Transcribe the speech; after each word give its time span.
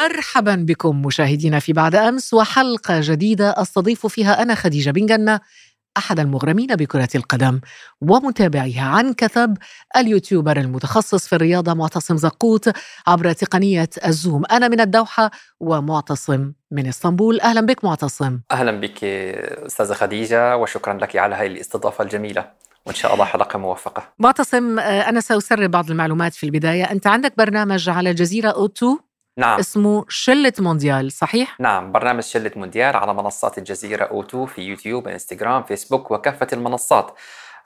مرحبا 0.00 0.54
بكم 0.54 1.02
مشاهدينا 1.02 1.58
في 1.58 1.72
بعد 1.72 1.94
أمس 1.94 2.34
وحلقة 2.34 3.00
جديدة 3.00 3.50
أستضيف 3.50 4.06
فيها 4.06 4.42
أنا 4.42 4.54
خديجة 4.54 4.90
بن 4.90 5.06
جنة 5.06 5.40
أحد 5.96 6.20
المغرمين 6.20 6.66
بكرة 6.66 7.08
القدم 7.14 7.60
ومتابعيها 8.00 8.82
عن 8.82 9.12
كثب 9.12 9.56
اليوتيوبر 9.96 10.56
المتخصص 10.56 11.28
في 11.28 11.36
الرياضة 11.36 11.74
معتصم 11.74 12.16
زقوت 12.16 12.70
عبر 13.06 13.32
تقنية 13.32 13.90
الزوم. 14.06 14.42
أنا 14.50 14.68
من 14.68 14.80
الدوحة 14.80 15.30
ومعتصم 15.60 16.52
من 16.70 16.86
إسطنبول. 16.86 17.40
أهلا 17.40 17.60
بك 17.60 17.84
معتصم. 17.84 18.40
أهلا 18.50 18.80
بك 18.80 19.04
أستاذة 19.04 19.94
خديجة 19.94 20.56
وشكرا 20.56 20.94
لك 20.94 21.16
على 21.16 21.34
هذه 21.34 21.46
الاستضافة 21.46 22.04
الجميلة 22.04 22.50
وإن 22.86 22.94
شاء 22.94 23.14
الله 23.14 23.24
حلقة 23.24 23.58
موفقة. 23.58 24.02
معتصم 24.18 24.78
أنا 24.78 25.20
سأسرب 25.20 25.70
بعض 25.70 25.90
المعلومات 25.90 26.34
في 26.34 26.46
البداية. 26.46 26.84
أنت 26.84 27.06
عندك 27.06 27.32
برنامج 27.38 27.88
على 27.88 28.14
جزيره 28.14 28.48
أوتو؟ 28.48 28.98
نعم 29.40 29.58
اسمه 29.58 30.04
شلة 30.08 30.52
مونديال 30.58 31.12
صحيح؟ 31.12 31.60
نعم 31.60 31.92
برنامج 31.92 32.22
شلة 32.22 32.50
مونديال 32.56 32.96
على 32.96 33.14
منصات 33.14 33.58
الجزيرة 33.58 34.04
أو 34.04 34.25
تو 34.25 34.46
في 34.46 34.62
يوتيوب 34.62 35.08
إنستغرام 35.08 35.62
فيسبوك 35.62 36.10
وكافة 36.10 36.46
المنصات 36.52 37.18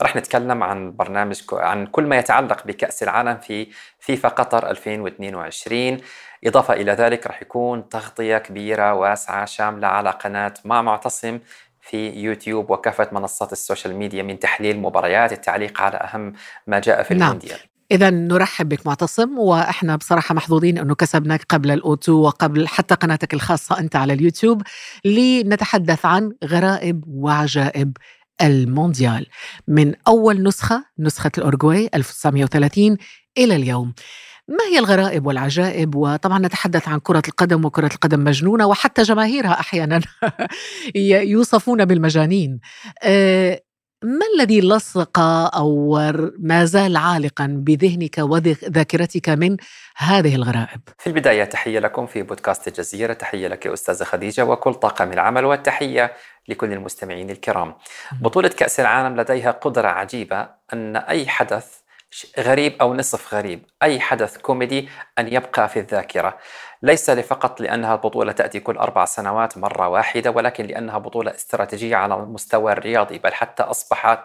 رح 0.03 0.17
نتكلم 0.17 0.63
عن 0.63 0.97
برنامج 0.97 1.43
عن 1.53 1.87
كل 1.87 2.07
ما 2.07 2.19
يتعلق 2.19 2.67
بكأس 2.67 3.03
العالم 3.03 3.37
في 3.37 3.69
فيفا 3.99 4.29
قطر 4.29 4.71
2022 4.71 5.99
إضافة 6.45 6.75
إلى 6.75 6.93
ذلك 6.93 7.27
رح 7.27 7.43
يكون 7.43 7.89
تغطية 7.89 8.39
كبيرة 8.39 8.95
واسعة 8.95 9.45
شاملة 9.45 9.89
على 9.89 10.11
قناة 10.11 10.55
مع 10.65 10.83
معتصم 10.83 11.39
في 11.81 12.11
يوتيوب 12.11 12.71
وكافة 12.71 13.09
منصات 13.13 13.53
السوشيال 13.53 13.97
ميديا 13.97 14.23
من 14.23 14.39
تحليل 14.39 14.79
مباريات 14.79 15.33
التعليق 15.33 15.81
على 15.81 15.97
أهم 15.97 16.33
ما 16.67 16.79
جاء 16.79 17.03
في 17.03 17.15
نعم. 17.15 17.23
المونديال 17.23 17.59
إذا 17.91 18.11
نرحب 18.11 18.69
بك 18.69 18.87
معتصم 18.87 19.39
وإحنا 19.39 19.97
بصراحة 19.97 20.35
محظوظين 20.35 20.79
أنه 20.79 20.95
كسبناك 20.95 21.43
قبل 21.49 21.71
الأوتو 21.71 22.13
وقبل 22.13 22.69
حتى 22.69 22.95
قناتك 22.95 23.35
الخاصة 23.35 23.79
أنت 23.79 23.97
على 23.97 24.13
اليوتيوب 24.13 24.63
لنتحدث 25.05 26.07
عن 26.07 26.33
غرائب 26.45 27.05
وعجائب 27.07 27.97
المونديال. 28.43 29.27
من 29.69 29.95
أول 30.09 30.43
نسخة 30.43 30.85
نسخة 30.99 31.31
الأورجواي 31.39 31.91
1930 31.95 32.97
إلى 33.39 33.57
اليوم. 33.57 33.95
ما 34.49 34.65
هي 34.73 34.79
الغرائب 34.79 35.27
والعجائب؟ 35.27 35.95
وطبعا 35.95 36.39
نتحدث 36.39 36.89
عن 36.89 36.99
كرة 36.99 37.23
القدم 37.29 37.65
وكرة 37.65 37.91
القدم 37.95 38.25
مجنونة 38.25 38.67
وحتى 38.67 39.03
جماهيرها 39.03 39.61
أحيانا 39.61 40.01
يوصفون 41.35 41.85
بالمجانين. 41.85 42.61
أه 43.03 43.61
ما 44.05 44.27
الذي 44.37 44.61
لصق 44.61 45.19
أو 45.57 45.99
ما 46.39 46.65
زال 46.65 46.97
عالقا 46.97 47.47
بذهنك 47.47 48.19
وذاكرتك 48.19 49.29
من 49.29 49.57
هذه 49.97 50.35
الغرائب؟ 50.35 50.81
في 50.99 51.07
البداية 51.07 51.45
تحية 51.45 51.79
لكم 51.79 52.07
في 52.07 52.23
بودكاست 52.23 52.69
الجزيرة، 52.69 53.13
تحية 53.13 53.49
لك 53.49 53.67
أستاذة 53.67 54.05
خديجة 54.05 54.45
وكل 54.45 54.75
طاقم 54.75 55.13
العمل 55.13 55.45
والتحية 55.45 56.13
لكل 56.49 56.73
المستمعين 56.73 57.31
الكرام. 57.31 57.75
بطولة 58.21 58.49
كأس 58.49 58.81
العالم 58.81 59.21
لديها 59.21 59.51
قدرة 59.51 59.89
عجيبة 59.89 60.49
أن 60.73 60.97
أي 60.97 61.29
حدث 61.29 61.67
غريب 62.39 62.77
أو 62.81 62.95
نصف 62.95 63.35
غريب، 63.35 63.65
أي 63.83 64.01
حدث 64.01 64.37
كوميدي 64.37 64.89
أن 65.19 65.33
يبقى 65.33 65.69
في 65.69 65.81
الذاكرة. 65.81 66.39
ليس 66.85 67.11
فقط 67.11 67.61
لأنها 67.61 67.95
البطولة 67.95 68.33
تأتي 68.33 68.61
كل 68.61 68.77
أربع 68.77 69.05
سنوات 69.05 69.59
مرة 69.59 69.89
واحدة 69.89 70.31
ولكن 70.31 70.67
لأنها 70.67 70.99
بطولة 70.99 71.35
استراتيجية 71.35 71.97
على 71.97 72.15
المستوى 72.15 72.73
الرياضي 72.73 73.19
بل 73.19 73.33
حتى 73.35 73.63
أصبحت 73.63 74.19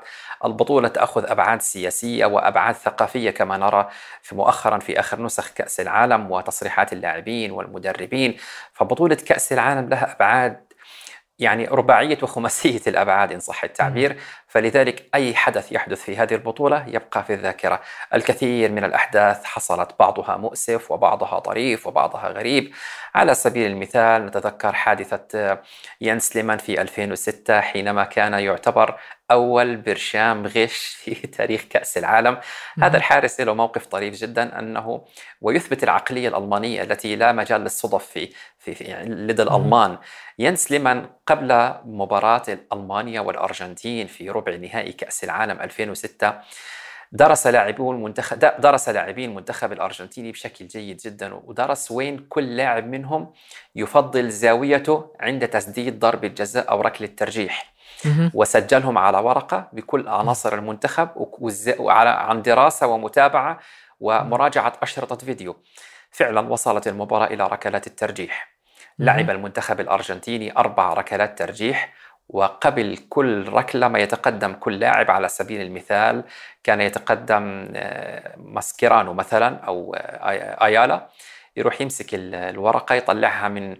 البطولة 0.45 0.87
تأخذ 0.87 1.25
أبعاد 1.29 1.61
سياسية 1.61 2.25
وأبعاد 2.25 2.75
ثقافية 2.75 3.31
كما 3.31 3.57
نرى 3.57 3.89
في 4.21 4.35
مؤخرا 4.35 4.79
في 4.79 4.99
آخر 4.99 5.21
نسخ 5.21 5.49
كأس 5.53 5.79
العالم 5.79 6.31
وتصريحات 6.31 6.93
اللاعبين 6.93 7.51
والمدربين. 7.51 8.37
فبطولة 8.73 9.15
كأس 9.15 9.53
العالم 9.53 9.89
لها 9.89 10.15
أبعاد 10.15 10.73
يعني 11.39 11.65
رباعية 11.65 12.17
وخماسية 12.23 12.81
الأبعاد 12.87 13.31
إن 13.31 13.39
صح 13.39 13.63
التعبير. 13.63 14.17
فلذلك 14.49 15.09
أي 15.15 15.35
حدث 15.35 15.71
يحدث 15.71 16.01
في 16.01 16.17
هذه 16.17 16.33
البطولة 16.33 16.85
يبقى 16.87 17.23
في 17.23 17.33
الذاكرة. 17.33 17.81
الكثير 18.13 18.71
من 18.71 18.83
الأحداث 18.83 19.43
حصلت 19.43 19.95
بعضها 19.99 20.37
مؤسف 20.37 20.91
وبعضها 20.91 21.39
طريف 21.39 21.87
وبعضها 21.87 22.27
غريب. 22.29 22.73
على 23.15 23.35
سبيل 23.35 23.71
المثال 23.71 24.25
نتذكر 24.25 24.73
حادثة 24.73 25.57
يانس 26.01 26.35
ليمان 26.35 26.57
في 26.57 26.81
2006 26.81 27.61
حينما 27.61 28.03
كان 28.03 28.33
يعتبر 28.33 28.99
أول 29.31 29.77
برشام 29.77 30.47
غش 30.47 30.77
في 31.03 31.15
تاريخ 31.37 31.63
كأس 31.69 31.97
العالم. 31.97 32.37
هذا 32.81 32.97
الحارس 32.97 33.41
له 33.41 33.53
موقف 33.53 33.85
طريف 33.85 34.15
جدا 34.15 34.59
أنه 34.59 35.05
ويثبت 35.41 35.83
العقلية 35.83 36.27
الألمانية 36.27 36.83
التي 36.83 37.15
لا 37.15 37.31
مجال 37.31 37.61
للصدف 37.61 38.05
في, 38.05 38.29
في, 38.59 38.75
في 38.75 38.83
يعني 38.83 39.09
لدى 39.09 39.41
الألمان. 39.43 39.97
يانس 40.39 40.71
ليمان 40.71 41.09
قبل 41.27 41.73
مباراة 41.85 42.43
ألمانيا 42.73 43.21
والأرجنتين 43.21 44.07
في 44.07 44.29
ربع 44.39 44.55
نهائي 44.55 44.91
كأس 44.91 45.23
العالم 45.23 45.61
2006 45.61 46.33
درس 47.11 47.47
لاعبو 47.47 47.91
المنتخب 47.91 48.39
درس 48.39 48.89
لاعبي 48.89 49.25
المنتخب 49.25 49.71
الأرجنتيني 49.71 50.31
بشكل 50.31 50.67
جيد 50.67 50.97
جدا 50.97 51.33
ودرس 51.33 51.91
وين 51.91 52.25
كل 52.29 52.57
لاعب 52.57 52.87
منهم 52.87 53.33
يفضل 53.75 54.29
زاويته 54.29 55.15
عند 55.19 55.47
تسديد 55.47 55.99
ضربه 55.99 56.27
جزاء 56.27 56.69
أو 56.69 56.81
ركلة 56.81 57.07
ترجيح 57.07 57.73
وسجلهم 58.33 58.97
على 58.97 59.17
ورقة 59.17 59.69
بكل 59.73 60.07
عناصر 60.07 60.53
المنتخب 60.53 61.09
وعلى 61.79 62.09
عن 62.09 62.41
دراسة 62.41 62.87
ومتابعة 62.87 63.59
ومراجعة 63.99 64.73
أشرطة 64.81 65.25
فيديو. 65.25 65.55
فعلا 66.11 66.49
وصلت 66.49 66.87
المباراة 66.87 67.27
إلى 67.27 67.47
ركلات 67.47 67.87
الترجيح. 67.87 68.49
لعب 68.99 69.29
المنتخب 69.29 69.79
الأرجنتيني 69.79 70.57
أربع 70.57 70.93
ركلات 70.93 71.39
ترجيح. 71.39 71.93
وقبل 72.29 72.97
كل 73.09 73.47
ركلة 73.49 73.87
ما 73.87 73.99
يتقدم 73.99 74.53
كل 74.53 74.79
لاعب 74.79 75.11
على 75.11 75.29
سبيل 75.29 75.61
المثال 75.61 76.23
كان 76.63 76.81
يتقدم 76.81 77.67
ماسكيرانو 78.37 79.13
مثلا 79.13 79.55
أو 79.55 79.95
آيالا 80.61 81.09
يروح 81.57 81.81
يمسك 81.81 82.07
الورقة 82.13 82.95
يطلعها 82.95 83.47
من 83.47 83.77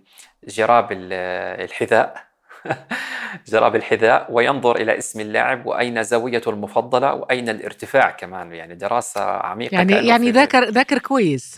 جراب 0.47 0.87
الحذاء 0.91 2.29
جراب 3.51 3.75
الحذاء 3.75 4.27
وينظر 4.29 4.75
إلى 4.75 4.97
اسم 4.97 5.19
اللاعب 5.19 5.65
وأين 5.65 6.03
زاويته 6.03 6.49
المفضلة 6.49 7.13
وأين 7.13 7.49
الارتفاع 7.49 8.09
كمان 8.09 8.53
يعني 8.53 8.75
دراسة 8.75 9.21
عميقة 9.21 9.75
يعني 9.75 10.07
يعني 10.07 10.31
ذاكر 10.31 10.69
ذاكر 10.69 10.97
كويس. 10.97 11.57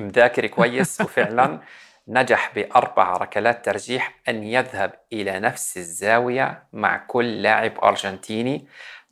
مذاكر 0.00 0.46
كويس 0.46 1.00
وفعلا 1.04 1.60
نجح 2.08 2.52
بأربع 2.54 3.12
ركلات 3.12 3.64
ترجيح 3.64 4.14
أن 4.28 4.42
يذهب 4.42 4.92
إلى 5.12 5.40
نفس 5.40 5.76
الزاوية 5.76 6.62
مع 6.72 6.96
كل 6.96 7.42
لاعب 7.42 7.72
أرجنتيني. 7.84 8.66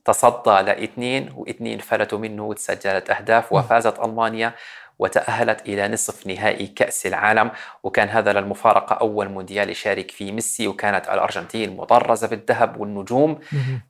تصدى 0.05 0.51
لاثنين 0.51 1.33
واثنين 1.37 1.79
فلتوا 1.79 2.19
منه 2.19 2.45
وتسجلت 2.45 3.11
أهداف 3.11 3.53
وفازت 3.53 3.99
ألمانيا 3.99 4.53
وتأهلت 4.99 5.61
إلى 5.69 5.89
نصف 5.89 6.27
نهائي 6.27 6.67
كأس 6.67 7.07
العالم. 7.07 7.51
وكان 7.83 8.09
هذا 8.09 8.33
للمفارقة 8.33 8.95
أول 8.95 9.29
مونديال 9.29 9.71
يشارك 9.71 10.11
فيه 10.11 10.33
ميسي 10.33 10.69
وكانت 10.69 11.09
الأرجنتين 11.09 11.77
مطرزة 11.77 12.29
بالذهب 12.29 12.81
والنجوم. 12.81 13.39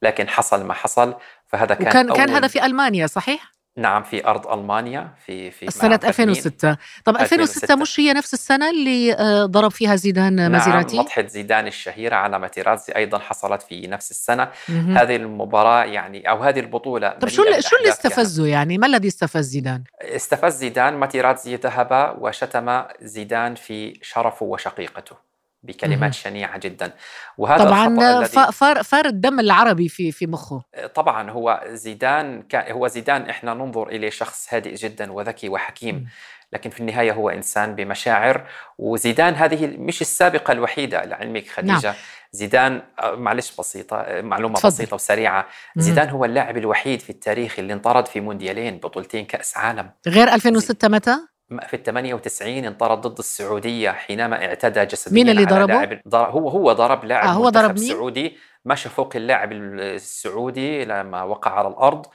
لكن 0.03 0.28
حصل 0.28 0.65
ما 0.65 0.75
حصل 0.75 1.15
فهذا 1.47 1.75
كان 1.75 1.89
وكان 1.89 2.27
كان 2.27 2.31
هذا 2.31 2.49
في 2.49 2.66
ألمانيا 2.66 3.06
صحيح؟ 3.06 3.59
نعم 3.76 4.03
في 4.03 4.26
أرض 4.26 4.47
ألمانيا 4.47 5.14
في 5.26 5.50
في 5.50 5.70
سنة 5.70 6.00
2006 6.04 6.76
طب 7.04 7.16
2006 7.16 7.76
مش 7.76 8.00
هي 8.00 8.12
نفس 8.12 8.34
السنة 8.34 8.70
اللي 8.70 9.16
ضرب 9.44 9.70
فيها 9.70 9.97
زيدان 9.97 10.32
نعم 10.32 10.53
مازيراتي؟ 10.53 10.98
نطحة 10.98 11.26
زيدان 11.26 11.66
الشهيرة 11.66 12.16
على 12.16 12.38
ماتيرازي 12.38 12.92
أيضا 12.97 13.19
حصلت 13.19 13.62
في 13.62 13.86
نفس 13.86 14.10
السنة. 14.10 14.48
م-م. 14.69 14.98
هذه 14.98 15.16
المباراة 15.16 15.84
يعني 15.84 16.30
أو 16.30 16.42
هذه 16.42 16.60
البطولة 16.60 17.09
طب 17.09 17.28
شو 17.28 17.42
شو 17.60 17.76
اللي 17.76 17.88
استفزه 17.88 18.47
يعني؟ 18.47 18.78
ما 18.78 18.86
الذي 18.86 19.09
استفز 19.09 19.45
زيدان؟ 19.45 19.84
استفز 20.03 20.56
زيدان 20.56 20.95
ماتيرازي 20.95 21.56
ذهب 21.56 22.16
وشتم 22.21 22.83
زيدان 23.00 23.54
في 23.54 23.98
شرفه 24.03 24.47
وشقيقته. 24.47 25.29
بكلمات 25.62 26.15
شنيعة 26.15 26.59
جدا. 26.59 26.92
وهذا 27.39 27.65
طبعا 27.65 28.24
فار 28.51 28.83
فار 28.83 29.07
الدم 29.07 29.41
العربي 29.41 29.89
في 29.89 30.12
في 30.12 30.27
مخه. 30.27 30.62
طبعا 30.95 31.30
هو 31.30 31.65
زيدان 31.66 32.45
هو 32.54 32.89
زيدان 32.89 33.28
إحنا 33.30 33.54
ننظر 33.54 33.89
إليه 33.89 34.10
شخص 34.10 34.54
هادئ 34.54 34.74
جدا 34.74 35.12
وذكي 35.12 35.48
وحكيم 35.48 36.09
لكن 36.53 36.71
في 36.71 36.80
النهاية 36.80 37.12
هو 37.12 37.30
إنسان 37.30 37.74
بمشاعر. 37.74 38.47
وزيدان 38.78 39.34
هذه 39.34 39.66
مش 39.66 40.01
السابقة 40.01 40.53
الوحيدة 40.53 41.04
لعلمك 41.04 41.48
خديجة. 41.48 41.86
نعم. 41.86 41.95
زيدان 42.33 42.83
معلش 43.04 43.57
بسيطة 43.59 44.07
معلومة 44.21 44.54
فضل. 44.54 44.68
بسيطة 44.68 44.95
وسريعة. 44.95 45.47
زيدان 45.77 46.09
هو 46.09 46.24
اللاعب 46.24 46.57
الوحيد 46.57 47.01
في 47.01 47.10
التاريخ 47.10 47.59
اللي 47.59 47.72
انطرد 47.72 48.07
في 48.07 48.21
مونديالين 48.21 48.78
بطولتين 48.78 49.24
كأس 49.24 49.57
عالم. 49.57 49.91
غير 50.09 50.34
2006 50.34 50.89
متى؟ 50.89 51.29
في 51.58 51.74
ال 51.74 51.82
98 51.82 52.64
انطرد 52.64 53.00
ضد 53.00 53.18
السعودية 53.18 53.91
حينما 53.91 54.44
اعتدى 54.44 54.84
جسديا 54.84 55.14
مين 55.14 55.28
اللي 55.28 55.44
ضربه؟ 55.44 55.74
لاعب 55.74 56.00
هو 56.14 56.48
هو 56.48 56.72
ضرب 56.72 57.04
لاعب 57.04 57.24
آه 57.24 57.32
هو 57.32 57.48
ضرب 57.48 57.78
مين؟ 57.78 57.88
سعودي 57.88 58.38
مشى 58.64 58.88
فوق 58.88 59.16
اللاعب 59.16 59.52
السعودي 59.52 60.84
لما 60.84 61.22
وقع 61.22 61.50
على 61.50 61.68
الأرض 61.68 62.06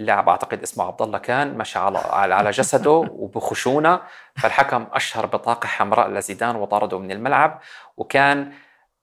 اللاعب 0.00 0.28
أعتقد 0.28 0.62
اسمه 0.62 0.84
عبد 0.84 1.02
الله 1.02 1.18
كان 1.18 1.58
مشى 1.58 1.78
على 1.78 1.98
على 2.10 2.50
جسده 2.50 2.90
وبخشونة 3.20 4.00
فالحكم 4.36 4.86
أشهر 4.92 5.26
بطاقة 5.26 5.66
حمراء 5.66 6.08
لزيدان 6.08 6.56
وطرده 6.56 6.98
من 6.98 7.10
الملعب 7.10 7.60
وكان 7.96 8.52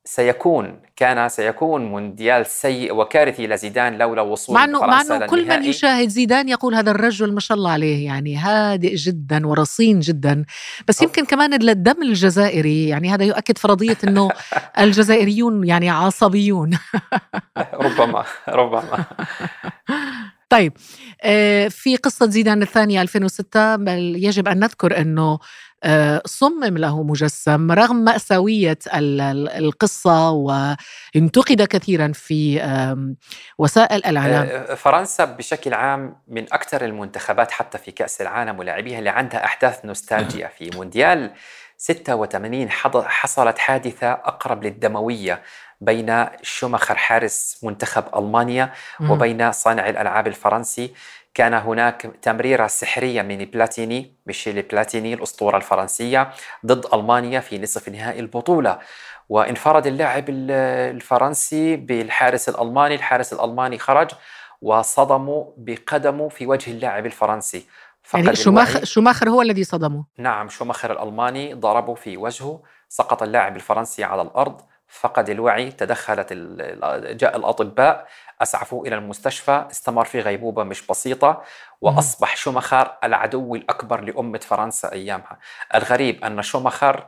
سيكون 0.05 0.79
كان 0.95 1.29
سيكون 1.29 1.85
مونديال 1.85 2.45
سيء 2.45 2.93
وكارثي 2.93 3.47
لزيدان 3.47 3.97
لولا 3.97 4.21
وصول 4.21 4.55
مع 4.55 4.63
انه 4.63 4.79
مع 4.79 5.01
إنه 5.01 5.25
كل 5.25 5.47
من. 5.47 5.63
يشاهد 5.63 6.07
زيدان 6.07 6.49
يقول 6.49 6.75
هذا 6.75 6.91
الرجل 6.91 7.33
ما 7.33 7.39
شاء 7.39 7.57
الله 7.57 7.71
عليه 7.71 8.05
يعني 8.05 8.37
هادئ 8.37 8.95
جدا 8.95 9.47
ورصين 9.47 9.99
جدا 9.99 10.45
بس. 10.87 11.01
يمكن 11.01 11.25
كمان 11.25 11.69
الدم 11.69 12.01
الجزائري 12.01 12.87
يعني 12.87 13.09
هذا 13.09 13.23
يؤكد 13.23 13.57
فرضية 13.57 13.97
إنه 14.03 14.29
الجزائريون 14.79 15.67
يعني 15.67 15.89
عصبيون 15.89 16.77
ربما 17.85 18.25
ربما 18.49 19.05
طيب 20.53 20.73
آه، 21.21 21.67
في 21.67 21.95
قصة 21.95 22.29
زيدان 22.29 22.61
الثانية 22.61 23.01
2006 23.01 23.75
بل 23.75 24.15
يجب 24.17 24.47
أن 24.47 24.59
نذكر 24.59 24.97
أنه 24.97 25.39
صمم 26.25 26.77
له 26.77 27.03
مجسم 27.03 27.71
رغم 27.71 27.95
مأساوية 27.95 28.77
ال- 28.93 29.21
ال- 29.21 29.49
القصة 29.49 30.29
وانتقد 30.31 31.61
كثيرا 31.61 32.11
في 32.15 32.61
وسائل 33.57 34.05
الإعلام. 34.05 34.45
آه، 34.45 34.73
فرنسا 34.75 35.25
بشكل 35.25 35.73
عام 35.73 36.15
من 36.27 36.53
أكثر 36.53 36.85
المنتخبات 36.85 37.51
حتى 37.51 37.77
في 37.77 37.91
كأس 37.91 38.21
العالم 38.21 38.59
ولاعبيها 38.59 38.99
اللي 38.99 39.09
عندها 39.09 39.45
أحداث 39.45 39.85
نوستالجيا. 39.85 40.47
في 40.57 40.69
مونديال 40.75 41.31
86 41.77 42.69
حض- 42.69 43.03
حصلت 43.05 43.57
حادثة 43.57 44.11
أقرب 44.11 44.63
للدموية 44.63 45.41
بين 45.81 46.25
شوماخر 46.41 46.95
حارس 46.95 47.57
منتخب 47.63 48.03
ألمانيا. 48.15 48.73
وبين 49.11 49.51
صانع 49.51 49.89
الألعاب 49.89 50.27
الفرنسي. 50.27 50.93
كان 51.33 51.53
هناك 51.53 52.01
تمريرة 52.21 52.67
سحرية 52.67 53.21
من 53.21 53.37
بلاتيني 53.37 54.15
ميشيل 54.25 54.61
بلاتيني 54.61 55.13
الأسطورة 55.13 55.57
الفرنسية 55.57 56.31
ضد 56.65 56.85
ألمانيا 56.93 57.39
في 57.39 57.59
نصف 57.59 57.89
نهائي 57.89 58.19
البطولة. 58.19 58.79
وانفرد 59.29 59.87
اللاعب 59.87 60.29
ال- 60.29 60.51
الفرنسي 60.95 61.75
بالحارس 61.75 62.49
الألماني 62.49 62.95
الحارس 62.95 63.33
الألماني 63.33 63.77
خرج 63.77 64.09
وصدموا 64.61 65.45
بقدمه 65.57 66.29
في 66.29 66.47
وجه 66.47 66.71
اللاعب 66.71 67.05
الفرنسي. 67.05 67.65
يعني 68.13 68.35
شوماخر. 68.35 68.83
شوماخر 68.83 69.29
هو 69.29 69.41
الذي 69.41 69.63
صدمه. 69.63 70.05
نعم 70.17 70.49
شوماخر 70.49 70.91
الألماني 70.91 71.53
ضربه 71.53 71.93
في 71.95 72.17
وجهه 72.17 72.61
سقط 72.89 73.23
اللاعب 73.23 73.55
الفرنسي 73.55 74.03
على 74.03 74.21
الأرض. 74.21 74.61
فقد 74.93 75.29
الوعي 75.29 75.71
تدخلت 75.71 76.33
جاء 77.19 77.37
الأطباء 77.37 78.07
أسعفوه 78.41 78.87
إلى 78.87 78.95
المستشفى 78.95 79.65
استمر 79.71 80.05
في 80.05 80.19
غيبوبة 80.19 80.63
مش 80.63 80.87
بسيطة 80.87 81.43
وأصبح 81.81 82.35
شوماخر 82.37 82.97
العدو 83.03 83.55
الأكبر 83.55 84.01
لأمة 84.01 84.37
فرنسا 84.39 84.91
أيامها. 84.91 85.39
الغريب 85.75 86.23
أن 86.23 86.41
شوماخر 86.41 87.07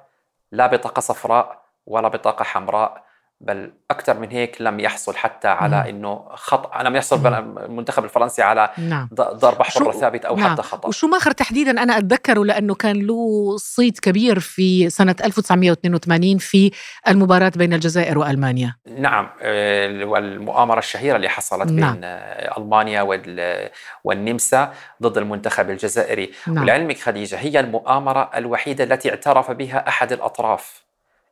لا 0.52 0.68
بطاقة 0.68 1.00
صفراء 1.00 1.62
ولا 1.86 2.08
بطاقة 2.08 2.44
حمراء 2.44 3.05
بل 3.42 3.74
أكثر 3.92 4.20
من 4.20 4.32
هيك 4.32 4.62
لم 4.62 4.80
يحصل 4.80 5.16
حتى 5.16 5.48
مم. 5.48 5.54
على 5.54 5.90
أنه 5.90 6.26
خطأ 6.34 6.84
لم 6.84 6.96
يحصل 6.96 7.28
المنتخب 7.36 8.04
الفرنسي 8.04 8.42
على 8.42 8.70
نعم. 8.78 9.10
ض- 9.14 9.22
ضربة 9.22 9.64
شو- 9.64 9.80
حرة 9.80 9.92
ثابت 9.92 10.26
أو 10.26 10.36
نعم. 10.36 10.52
حتى 10.54 10.62
خطأ 10.62 10.88
وشوماخر 10.88 11.32
تحديدا 11.32 11.72
أنا 11.72 11.98
أتذكره 11.98 12.46
لأنه 12.46 12.76
كان 12.76 12.96
له 13.08 13.58
صيت 13.58 14.00
كبير 14.00 14.40
في 14.40 14.90
سنة 14.90 15.16
1982 15.24 16.38
في 16.38 16.72
المباراة 17.08 17.52
بين 17.56 17.74
الجزائر 17.74 18.18
وألمانيا. 18.20 18.76
نعم 18.98 19.30
آه، 19.42 20.06
والمؤامرة 20.06 20.80
الشهيرة 20.80 21.16
اللي 21.16 21.30
حصلت 21.30 21.72
نعم. 21.72 21.94
بين 21.94 22.02
آه، 22.04 22.58
ألمانيا 22.58 23.02
وال- 23.02 23.70
والنمسا 24.04 24.74
ضد 25.02 25.18
المنتخب 25.18 25.70
الجزائري. 25.70 26.32
نعم. 26.48 26.64
ولعلمك 26.64 26.98
خديجة 27.00 27.36
هي 27.40 27.60
المؤامرة 27.60 28.32
الوحيدة 28.36 28.84
التي 28.84 29.10
اعترف 29.10 29.52
بها 29.52 29.88
أحد 29.88 30.12
الأطراف. 30.12 30.85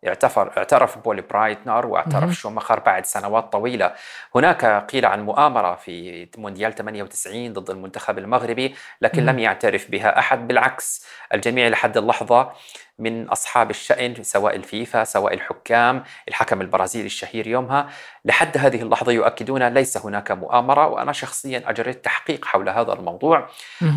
اعترف 0.08 0.40
اعترف 0.40 0.98
بول 0.98 1.22
برايتنر 1.22 1.86
واعترف 1.86 2.24
مهم. 2.24 2.32
شوماخر 2.32 2.80
بعد 2.80 3.06
سنوات 3.06 3.52
طويلة 3.52 3.94
هناك 4.36 4.66
قيل 4.66 5.06
عن 5.06 5.22
مؤامرة 5.22 5.76
في 5.76 6.28
مونديال 6.38 6.76
98 6.76 7.54
ضد 7.54 7.70
المنتخب 7.70 8.18
المغربي 8.18 8.76
لكن 9.02 9.24
مم. 9.24 9.30
لم 9.30 9.40
يعترف 9.40 9.92
بها 9.92 10.20
أحد 10.20 10.48
بالعكس 10.48 11.06
الجميع 11.34 11.68
لحد 11.68 11.98
اللحظة 11.98 12.52
من 13.00 13.30
أصحاب 13.30 13.70
الشأن 13.70 14.24
سواء 14.24 14.56
الفيفا 14.56 15.04
سواء 15.04 15.34
الحكام 15.34 16.04
الحكم 16.28 16.62
البرازيلي 16.62 17.06
الشهير 17.06 17.48
يومها. 17.48 17.90
لحد 18.26 18.58
هذه 18.58 18.82
اللحظة 18.82 19.12
يؤكدون 19.12 19.68
ليس 19.68 19.98
هناك 19.98 20.32
مؤامرة 20.32 20.88
وأنا 20.88 21.12
شخصيا 21.12 21.64
أجريت 21.70 22.06
تحقيق 22.06 22.46
حول 22.46 22.70
هذا 22.70 22.94
الموضوع. 22.94 23.48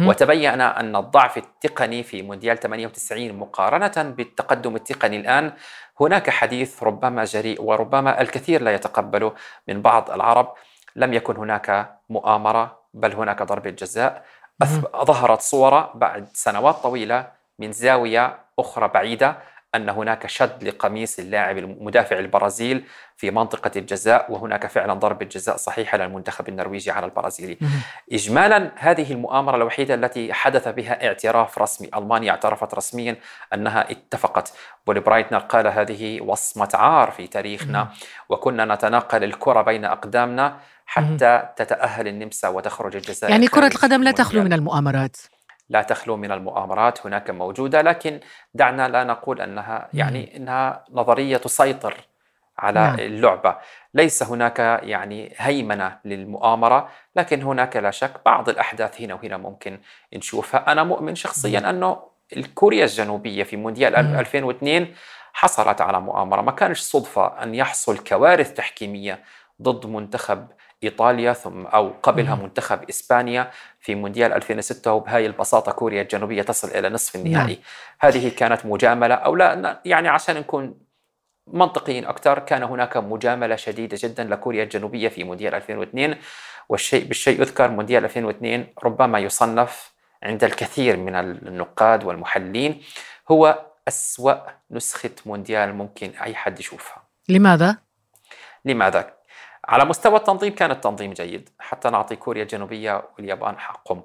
وتبين 0.09 0.61
أن 0.61 0.97
الضعف 0.97 1.37
التقني 1.37 2.03
في 2.03 2.23
مونديال 2.23 2.61
98 2.61 3.33
مقارنة 3.33 4.15
بالتقدم 4.17 4.77
التقني 4.77 5.17
الآن 5.17 5.53
هناك 6.01 6.31
حديث 6.31 6.83
ربما 6.83 7.25
جريء 7.25 7.63
وربما 7.63 8.21
الكثير 8.21 8.63
لا 8.63 8.75
يتقبله 8.75 9.33
من 9.69 9.83
بعض 9.83 10.11
العرب. 10.11 10.55
لم 10.97 11.15
يكن 11.15 11.37
هناك 11.37 11.99
مؤامرة 12.11 12.81
بل 12.95 13.13
هناك 13.13 13.43
ضربة 13.43 13.71
جزاء. 13.71 14.25
ظهرت 14.97 15.41
صورة 15.41 15.93
بعد 15.95 16.29
سنوات 16.33 16.75
طويلة 16.75 17.36
من 17.59 17.73
زاوية 17.73 18.39
أخرى 18.59 18.89
بعيدة 18.89 19.37
أن 19.75 19.89
هناك 19.89 20.27
شد 20.27 20.65
لقميص 20.65 21.19
اللاعب 21.19 21.59
المدافع 21.59 22.19
البرازيل 22.19 22.85
في 23.17 23.31
منطقة 23.31 23.71
الجزاء 23.77 24.33
وهناك 24.33 24.67
فعلا 24.67 24.95
ضربة 24.95 25.27
جزاء 25.27 25.57
صحيحة 25.57 25.99
للمنتخب 25.99 26.49
النرويجي 26.49 26.91
على 26.91 27.07
البرازيلي. 27.07 27.59
إجمالا 28.13 28.71
هذه 28.77 29.13
المؤامرة 29.13 29.57
الوحيدة 29.57 29.95
التي 29.95 30.33
حدث 30.33 30.69
بها 30.69 31.07
اعتراف 31.07 31.59
رسمي 31.59 31.91
ألمانيا 31.97 32.31
اعترفت 32.31 32.75
رسميا 32.75 33.17
أنها 33.55 33.91
اتفقت 33.91 34.53
بول 34.87 35.01
برايتنر 35.01 35.39
قال 35.39 35.67
هذه 35.67 36.21
وصمة 36.21 36.71
عار 36.75 37.11
في 37.11 37.27
تاريخنا. 37.27 37.89
وكنا 38.29 38.75
نتناقل 38.75 39.25
الكرة 39.25 39.63
بين 39.63 39.85
أقدامنا 39.85 40.57
حتى 40.87 41.49
تتأهل 41.57 42.09
النمسا 42.09 42.49
وتخرج 42.49 42.97
الجزائر 42.97 43.31
يعني 43.31 43.49
كرة 43.49 43.67
القدم 43.67 44.03
لا 44.03 44.11
تخلو. 44.11 44.43
من 44.43 44.53
المؤامرات 44.53 45.17
لا 45.69 45.83
تخلو 45.83 46.17
من 46.17 46.33
المؤامرات 46.33 47.07
هناك 47.07 47.31
موجودة 47.31 47.83
لكن 47.83 48.21
دعنا 48.55 48.89
لا 48.89 49.05
نقول 49.05 49.41
أنها 49.41 49.89
يعني 49.95 50.37
أنها 50.37 50.85
نظرية 50.91 51.37
تسيطر 51.37 51.95
على 52.59 52.81
نعم. 52.81 52.99
اللعبة. 52.99 53.57
ليس 53.95 54.23
هناك 54.23 54.59
يعني 54.83 55.33
هيمنة 55.37 55.99
للمؤامرة 56.05 56.89
لكن 57.17 57.43
هناك 57.43 57.77
لا 57.77 57.91
شك 57.91 58.13
بعض 58.25 58.49
الأحداث 58.49 59.01
هنا 59.01 59.15
وهنا 59.15 59.37
ممكن 59.37 59.79
نشوفها. 60.15 60.73
أنا 60.73 60.85
مؤمن 60.85 61.15
شخصيا 61.15 61.71
أنه 61.71 62.03
الكوريا 62.37 62.85
الجنوبية 62.85 63.43
في 63.43 63.57
مونديال 63.57 64.07
مم. 64.07 64.19
2002 64.19 64.95
حصلت 65.33 65.81
على 65.81 66.01
مؤامرة. 66.01 66.41
ما 66.41 66.53
كانش 66.53 66.81
صدفة 66.81 67.43
أن 67.43 67.55
يحصل 67.55 67.99
كوارث 67.99 68.53
تحكيمية 68.53 69.23
ضد 69.63 69.87
منتخب 69.87 70.49
إيطاليا 70.87 71.33
ثم 71.33 71.67
أو 71.67 71.93
قبلها. 72.03 72.35
منتخب 72.35 72.89
إسبانيا 72.89 73.51
في 73.81 73.95
مونديال 73.95 74.33
2006 74.33 74.93
وبهاي 74.93 75.27
البساطة 75.27 75.73
كوريا 75.73 76.03
الجنوبية 76.03 76.43
تصل 76.43 76.69
إلى 76.69 76.89
نصف 76.89 77.17
النهائي 77.17 77.55
نعم. 77.55 77.63
هذه 77.99 78.29
كانت 78.29 78.67
مجاملة 78.67 79.15
أو 79.15 79.37
لا 79.37 79.81
يعني 79.85 80.09
عشان 80.09 80.37
نكون 80.37 80.75
منطقيين 81.47 82.05
أكثر 82.05 82.39
كان 82.39 82.63
هناك 82.63 82.97
مجاملة 82.97 83.57
شديدة 83.57 83.99
جدا 84.01 84.25
لكوريا 84.25 84.63
الجنوبية 84.63 85.09
في 85.09 85.25
مونديال 85.25 85.55
2002 85.55 86.17
والشيء 86.69 87.05
بالشيء 87.05 87.41
يذكر 87.41 87.71
مونديال 87.71 88.05
2002 88.05 88.67
ربما 88.85 89.19
يصنف 89.19 89.93
عند 90.23 90.45
الكثير 90.45 90.97
من 90.97 91.15
النقاد 91.17 92.05
والمحللين 92.05 92.83
هو 93.31 93.67
أسوأ 93.89 94.35
نسخة 94.71 95.11
مونديال 95.27 95.75
ممكن 95.75 96.11
أي 96.11 96.35
حد 96.35 96.61
يشوفها 96.61 97.03
لماذا؟ 97.29 97.77
لماذا؟ 98.65 99.16
على 99.69 99.85
مستوى 99.85 100.17
التنظيم 100.17 100.55
كان 100.55 100.71
التنظيم 100.71 101.13
جيد 101.13 101.49
حتى 101.59 101.91
نعطي 101.91 102.17
كوريا 102.17 102.43
الجنوبية 102.43 103.03
واليابان 103.19 103.59
حقهم 103.59 104.03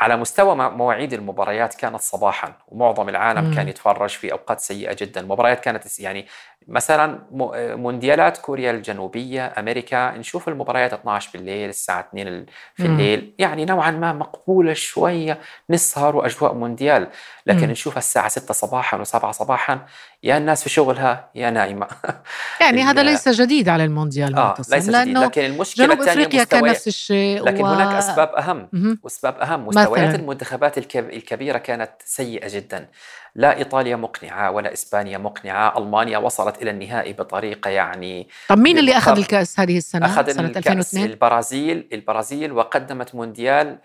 على 0.00 0.16
مستوى 0.16 0.54
مواعيد 0.54 1.12
المباريات 1.12 1.74
كانت 1.74 2.00
صباحا 2.00 2.52
ومعظم 2.68 3.08
العالم 3.08 3.44
مم. 3.44 3.54
كان 3.54 3.68
يتفرج 3.68 4.10
في 4.10 4.32
أوقات 4.32 4.60
سيئة 4.60 4.96
جدا 5.00 5.20
المباريات 5.20 5.60
كانت 5.60 6.00
يعني 6.00 6.26
مثلا 6.68 7.18
مونديالات 7.76 8.38
كوريا 8.38 8.70
الجنوبية 8.70 9.52
أمريكا 9.58 10.10
نشوف 10.18 10.48
المباريات 10.48 10.92
12 10.92 11.30
بالليل 11.34 11.68
الساعة 11.68 12.00
2 12.00 12.28
ال- 12.28 12.46
في 12.74 12.88
مم. 12.88 12.94
الليل 12.94 13.34
يعني 13.38 13.64
نوعا 13.64 13.90
ما 13.90 14.12
مقبولة 14.12 14.72
شوية 14.72 15.38
نسهر 15.70 16.16
وأجواء 16.16 16.54
مونديال 16.54 17.08
لكن 17.46 17.64
مم. 17.64 17.70
نشوفها 17.70 17.98
الساعة 17.98 18.28
6 18.28 18.54
صباحا 18.54 19.04
و7 19.04 19.30
صباحا 19.30 19.86
يا 20.22 20.36
الناس 20.36 20.62
في 20.62 20.68
شغلها 20.68 21.30
يا 21.34 21.50
نايمة. 21.50 21.86
يعني 22.60 22.82
هذا 22.88 23.02
ليس 23.02 23.28
جديد 23.28 23.68
على 23.68 23.84
المونديال 23.84 24.34
آه 24.34 24.54
ليس 24.58 24.90
جديد. 24.90 25.18
لكن 25.18 25.44
المشكلة 25.44 25.86
جنوب 25.86 26.00
أفريقيا 26.08 26.44
كان 26.44 26.64
نفس 26.64 26.88
الشيء 26.88 27.42
لكن 27.42 27.64
و... 27.64 27.66
هناك 27.66 27.94
أسباب 27.96 28.28
أهم. 28.28 28.68
وأسباب 29.02 29.38
أهم. 29.38 29.66
مستويات 29.66 30.08
مثلاً. 30.08 30.14
المنتخبات 30.14 30.78
الكبيرة 30.96 31.58
كانت 31.58 31.90
سيئة 32.04 32.54
جدا. 32.54 32.88
لا 33.34 33.56
إيطاليا 33.56 33.96
مقنعة 33.96 34.50
ولا 34.50 34.72
إسبانيا 34.72 35.18
مقنعة. 35.18 35.78
ألمانيا 35.78 36.18
وصلت 36.18 36.62
إلى 36.62 36.70
النهائي 36.70 37.12
بطريقة 37.12 37.70
يعني 37.70 38.28
طب 38.48 38.58
مين 38.58 38.78
اللي 38.78 38.96
أخذ 38.96 39.18
الكأس 39.18 39.60
هذه 39.60 39.78
السنة؟ 39.78 40.06
أخذ 40.06 40.30
سنة 40.32 40.46
الكأس 40.46 40.66
2002 40.66 41.04
البرازيل. 41.04 41.88
البرازيل 41.92 42.52
وقدمت 42.52 43.14
مونديال 43.14 43.78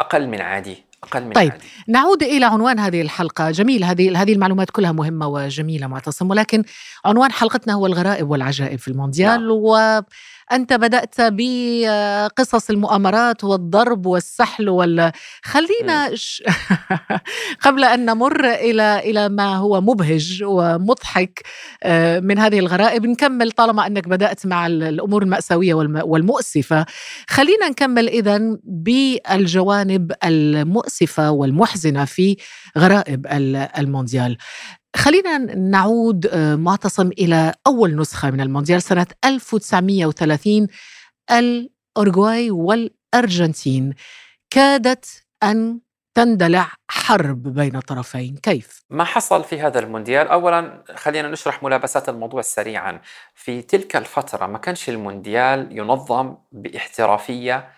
أقل 0.00 0.28
من 0.28 0.40
عادي. 0.40 0.84
أقل 1.06 1.24
من 1.24 1.32
طيب 1.32 1.52
عادي. 1.52 1.64
نعود 1.88 2.22
إلى 2.22 2.44
عنوان 2.44 2.78
هذه 2.78 3.00
الحلقة 3.00 3.50
جميل 3.50 3.84
هذه 3.84 4.22
هذه 4.22 4.32
المعلومات 4.32 4.70
كلها 4.70 4.92
مهمة 4.92 5.28
وجميلة 5.28 5.86
معتصم 5.86 6.30
ولكن 6.30 6.64
عنوان 7.04 7.32
حلقتنا 7.32 7.74
هو 7.74 7.86
الغرائب 7.86 8.30
والعجائب 8.30 8.78
في 8.78 8.88
المونديال 8.88 9.40
نعم. 9.40 9.48
أنت 10.52 10.72
بدأت 10.72 11.14
بقصص 11.18 12.70
المؤامرات 12.70 13.44
والضرب 13.44 14.06
والسحل 14.06 14.68
وال 14.68 15.12
خلينا 15.42 16.14
ش... 16.14 16.42
قبل 17.64 17.84
أن 17.84 18.04
نمر 18.04 18.50
إلى 18.50 18.98
إلى 18.98 19.28
ما 19.28 19.56
هو 19.56 19.80
مبهج 19.80 20.42
ومضحك 20.46 21.42
آه، 21.82 22.20
من 22.20 22.38
هذه 22.38 22.58
الغرائب 22.58 23.06
نكمل 23.06 23.50
طالما 23.50 23.86
أنك 23.86 24.08
بدأت 24.08 24.46
مع 24.46 24.66
الأمور 24.66 25.22
المأساوية 25.22 25.74
والمؤسفة. 25.74 26.86
خلينا 27.28 27.68
نكمل 27.68 28.08
إذا 28.08 28.40
بالجوانب 28.64 30.12
المؤسفة 30.24 31.30
والمحزنة 31.30 32.04
في 32.04 32.36
غرائب 32.78 33.26
المونديال. 33.78 34.36
خلينا 34.96 35.38
نعود 35.54 36.26
آه، 36.26 36.56
معتصم 36.56 37.08
إلى 37.08 37.54
أول 37.66 37.96
نسخة 37.96 38.30
من 38.30 38.40
المونديال 38.40 38.82
سنة 38.82 39.06
1930 39.24 40.66
الأورغواي 41.30 42.50
والأرجنتين 42.50 43.94
كادت 44.50 45.24
أن 45.42 45.80
تندلع 46.14 46.72
حرب 46.88 47.42
بين 47.42 47.76
الطرفين 47.76 48.36
كيف؟ 48.36 48.84
ما 48.90 49.04
حصل 49.04 49.44
في 49.44 49.60
هذا 49.60 49.78
المونديال؟ 49.78 50.28
أولا 50.28 50.84
خلينا 50.94 51.28
نشرح 51.28 51.62
ملابسات 51.62 52.08
الموضوع 52.08 52.42
سريعا. 52.42 53.00
في 53.34 53.62
تلك 53.62 53.96
الفترة 53.96 54.46
ما 54.46 54.58
كانش 54.58 54.88
المونديال 54.88 55.68
ينظم 55.78 56.36
باحترافية 56.52 57.68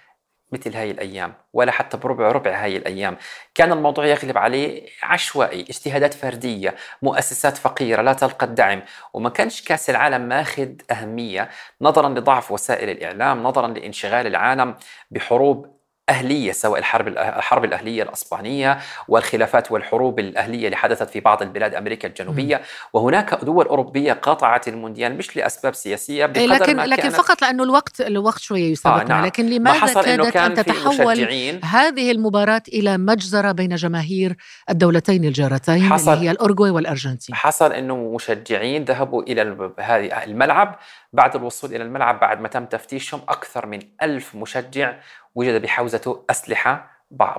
مثل 0.52 0.76
هاي 0.76 0.90
الأيام 0.90 1.34
ولا 1.52 1.72
حتى 1.72 1.96
بربع 1.96 2.32
ربع 2.32 2.64
هاي 2.64 2.76
الأيام. 2.76 3.16
كان 3.54 3.72
الموضوع 3.72 4.06
يغلب 4.06 4.38
عليه 4.38 4.88
عشوائي 5.02 5.60
اجتهادات 5.60 6.14
فردية 6.14 6.74
مؤسسات 7.02 7.56
فقيرة 7.56 8.02
لا 8.02 8.12
تلقى 8.12 8.46
الدعم. 8.46 8.82
وما 9.14 9.30
كانش 9.30 9.62
كأس 9.62 9.90
العالم 9.90 10.20
ماخذ 10.20 10.68
أهمية 10.90 11.50
نظرا 11.80 12.08
لضعف 12.08 12.52
وسائل 12.52 12.90
الإعلام 12.90 13.42
نظرا 13.42 13.68
لانشغال 13.68 14.26
العالم 14.26 14.74
بحروب 15.10 15.77
أهلية 16.08 16.52
سواء 16.52 16.78
الحرب 16.78 17.08
الحرب 17.08 17.64
الأهلية 17.64 18.02
الأسبانية 18.02 18.78
والخلافات 19.08 19.72
والحروب 19.72 20.18
الأهلية 20.18 20.64
اللي 20.64 20.76
حدثت 20.76 21.10
في 21.10 21.20
بعض 21.20 21.42
البلاد 21.42 21.74
أمريكا 21.74 22.08
الجنوبية. 22.08 22.62
وهناك 22.92 23.34
دول 23.44 23.66
أوروبية 23.66 24.12
قاطعت 24.12 24.68
المونديال 24.68 25.16
مش 25.16 25.36
لأسباب 25.36 25.74
سياسية 25.74 26.26
بقدر 26.26 26.46
لكن 26.46 26.76
ما 26.76 26.86
لكن 26.86 27.10
فقط 27.10 27.42
لأنه 27.42 27.62
الوقت 27.62 28.00
الوقت 28.00 28.38
شوية 28.38 28.72
يسابقنا. 28.72 29.02
آه 29.02 29.08
نعم. 29.08 29.24
لكن 29.26 29.46
لماذا 29.46 30.02
كادت 30.02 30.36
أن 30.36 30.54
تتحول 30.54 31.58
هذه 31.64 32.10
المباراة 32.10 32.62
إلى 32.68 32.98
مجزرة 32.98 33.52
بين 33.52 33.74
جماهير 33.74 34.36
الدولتين 34.70 35.24
الجارتين 35.24 35.92
حصل 35.92 36.12
اللي 36.12 36.26
هي 36.26 36.30
الأورجواي 36.30 36.70
والأرجنتين؟ 36.70 37.34
حصل 37.34 37.72
أنه 37.72 37.96
مشجعين 38.14 38.84
ذهبوا 38.84 39.22
إلى 39.22 39.70
هذه 39.78 40.24
الملعب. 40.24 40.78
بعد 41.12 41.36
الوصول 41.36 41.74
إلى 41.74 41.84
الملعب 41.84 42.20
بعد 42.20 42.40
ما 42.40 42.48
تم 42.48 42.64
تفتيشهم 42.64 43.20
أكثر 43.28 43.66
من 43.66 43.78
ألف 44.02 44.34
مشجع 44.34 44.94
وجد 45.38 45.62
بحوزته 45.62 46.24
أسلحة 46.30 46.90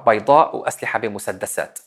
بيضاء 0.07 0.55
وأسلحة 0.55 0.99
بمسدسات 0.99 1.79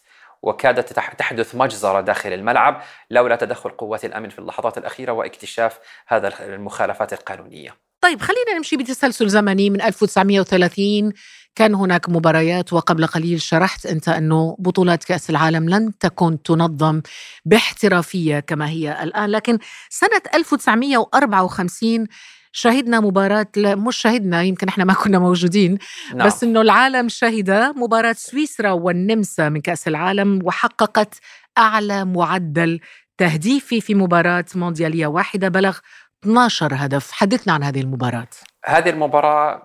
وكادت 0.43 0.93
تحدث 0.93 1.55
مجزرة 1.55 2.01
داخل 2.01 2.33
الملعب 2.33 2.83
لولا 3.11 3.37
تدخل 3.37 3.71
قوات 3.71 4.05
الأمن 4.05 4.29
في 4.29 4.39
اللحظات 4.39 4.79
الأخيرة 4.79 5.13
واكتشاف 5.13 5.79
هذا 6.07 6.33
المخالفات 6.41 7.13
القانونية. 7.13 7.77
طيب 8.01 8.21
خلينا 8.21 8.57
نمشي 8.57 8.77
بتسلسل 8.77 9.29
زمني 9.29 9.71
من 9.71 9.83
1930 9.83 11.13
كان 11.55 11.75
هناك 11.75 12.09
مباريات 12.09 12.73
وقبل 12.73 13.07
قليل 13.07 13.41
شرحت 13.41 13.87
أنت 13.87 14.09
أنه 14.09 14.57
بطولات 14.59 15.05
كأس 15.05 15.31
العالم 15.31 15.69
لن 15.69 15.99
تكون 15.99 16.43
تنظم 16.43 17.03
باحترافية 17.45 18.41
كما 18.41 18.69
هي 18.69 19.03
الآن 19.03 19.31
لكن 19.31 19.59
سنة 19.91 20.23
1954 20.35 22.07
شهدنا 22.53 23.01
مباراة 23.01 23.47
مش 23.57 23.97
شهدنا 23.97 24.43
يمكن 24.43 24.69
إحنا 24.69 24.85
ما 24.85 24.95
كنا 24.95 25.19
موجودين 25.19 25.79
نعم. 26.15 26.27
بس 26.27 26.45
إنه 26.45 26.61
العالم 26.61 27.09
شهد 27.09 27.51
مباراة 27.51 28.13
سويسرا 28.13 28.71
والنمسا 28.71 29.49
من 29.49 29.61
كأس 29.61 29.89
العالم 29.89 30.41
وحققت 30.45 31.15
أعلى 31.59 32.05
معدل 32.05 32.81
تهديفي 33.19 33.81
في 33.81 33.95
مباراة 33.95 34.45
مونديالية 34.55 35.07
واحدة 35.07 35.49
بلغ 35.49 35.79
12 36.23 36.75
هدف. 36.75 37.13
حدثنا 37.13 37.53
عن 37.53 37.63
هذه 37.63 37.81
المباراة. 37.81 38.29
هذه 38.65 38.91
المباراة 38.91 39.63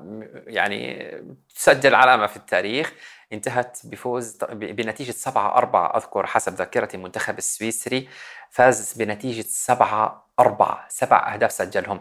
يعني 0.48 1.12
تسجل 1.56 1.96
علامة 1.96 2.27
في 2.27 2.38
التاريخ. 2.38 2.94
انتهت 3.34 3.79
بفوز 3.84 4.38
بنتيجة 4.51 5.12
7 5.12 5.57
4 5.57 5.98
أذكر 5.98 6.25
حسب 6.25 6.53
ذاكرتي 6.53 6.98
المنتخب 6.98 7.38
السويسري 7.38 8.07
فاز 8.50 8.93
بنتيجة 8.93 9.46
7 9.48 10.27
أربعة 10.39 10.86
سبع 10.89 11.34
أهداف 11.34 11.51
سجلهم. 11.51 12.00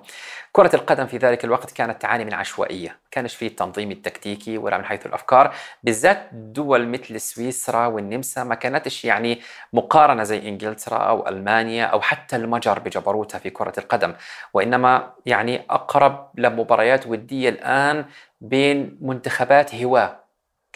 كرة 0.52 0.76
القدم 0.76 1.06
في 1.06 1.16
ذلك 1.16 1.44
الوقت 1.44 1.70
كانت 1.70 2.02
تعاني 2.02 2.24
من 2.24 2.34
عشوائية 2.34 2.98
كانش 3.10 3.34
في 3.34 3.46
التنظيم 3.46 3.90
التكتيكي 3.90 4.58
ولا 4.58 4.78
من 4.78 4.84
حيث 4.84 5.06
الأفكار 5.06 5.54
بالذات 5.82 6.28
دول 6.32 6.88
مثل 6.88 7.20
سويسرا 7.20 7.86
والنمسا 7.86 8.44
ما 8.44 8.54
كانتش 8.54 9.04
يعني 9.04 9.40
مقارنة 9.72 10.22
زي 10.22 10.48
إنجلترا 10.48 10.96
أو 10.96 11.28
ألمانيا 11.28 11.84
أو 11.84 12.00
حتى 12.00 12.36
المجر 12.36 12.78
بجبروتها 12.78 13.38
في 13.38 13.50
كرة 13.50 13.72
القدم. 13.78 14.14
وإنما 14.54 15.12
يعني 15.26 15.64
أقرب 15.70 16.30
لمباريات 16.34 17.06
ودية 17.06 17.48
الآن 17.48 18.04
بين 18.40 18.98
منتخبات 19.00 19.74
هواة 19.74 20.25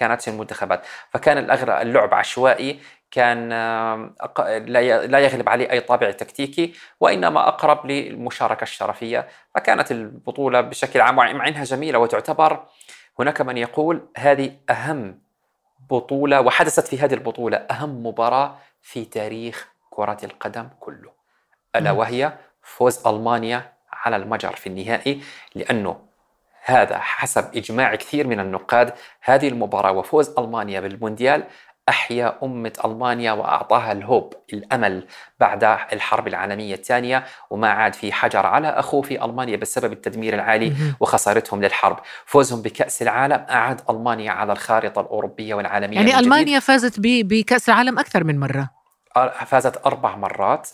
كانت 0.00 0.28
المنتخبات. 0.28 0.87
فكان 1.11 1.38
الأغلب 1.38 1.71
اللعب 1.71 2.14
عشوائي 2.14 2.80
كان 3.11 3.49
لا 5.07 5.19
يغلب 5.19 5.49
عليه 5.49 5.71
أي 5.71 5.80
طابع 5.80 6.11
تكتيكي 6.11 6.75
وإنما 7.00 7.49
أقرب 7.49 7.87
للمشاركة 7.87 8.62
الشرفية. 8.62 9.28
فكانت 9.54 9.92
البطولة 9.92 10.61
بشكل 10.61 11.00
عام 11.00 11.16
مع 11.16 11.49
أنها 11.49 11.64
جميلة 11.64 11.99
وتعتبر 11.99 12.64
هناك 13.19 13.40
من 13.40 13.57
يقول 13.57 14.09
هذه 14.16 14.57
أهم 14.71 15.19
بطولة 15.90 16.40
وحدثت 16.40 16.87
في 16.87 16.99
هذه 16.99 17.14
البطولة 17.14 17.57
أهم 17.57 18.07
مباراة 18.07 18.57
في 18.83 19.04
تاريخ 19.04 19.69
كرة 19.90 20.19
القدم 20.25 20.69
كله. 20.80 21.11
ألا 21.76 21.90
وهي 21.90 22.33
فوز 22.62 23.07
ألمانيا 23.07 23.73
على 23.92 24.16
المجر 24.16 24.57
في 24.57 24.66
النهائي 24.66 25.23
لأنه 25.54 26.10
هذا 26.64 26.99
حسب 26.99 27.57
إجماع 27.57 27.95
كثير 27.95 28.26
من 28.26 28.40
النقاد 28.40 28.93
هذه 29.21 29.49
المباراة 29.49 29.93
وفوز 29.93 30.35
ألمانيا 30.38 30.81
بالمونديال 30.81 31.45
أحيا 31.88 32.38
أمة 32.43 32.73
ألمانيا 32.85 33.33
وأعطاها 33.33 33.93
الهوب 33.93 34.35
الأمل 34.52 35.07
بعد 35.40 35.64
الحرب 35.64 36.29
العالمية 36.29 36.75
الثانية 36.75 37.25
وما 37.50 37.69
عاد 37.69 37.95
في 37.95 38.12
حجر 38.12 38.47
على 38.47 38.69
أخوه 38.69 39.02
في 39.02 39.25
ألمانيا 39.25 39.57
بسبب 39.57 39.93
التدمير 39.93 40.35
العالي 40.35 40.73
وخسارتهم 41.00 41.62
للحرب. 41.62 41.99
فوزهم 42.26 42.62
بكأس 42.62 43.02
العالم 43.02 43.47
أعاد 43.50 43.81
ألمانيا 43.90 44.31
على 44.31 44.52
الخارطة 44.52 45.00
الأوروبية 45.00 45.55
والعالمية 45.55 45.97
يعني 45.97 46.19
ألمانيا 46.19 46.59
فازت 46.59 46.95
بكأس 46.99 47.69
العالم 47.69 47.99
أكثر 47.99 48.25
من 48.25 48.40
مرة. 48.40 48.71
فازت 49.47 49.87
أربع 49.87 50.17
مرات. 50.17 50.69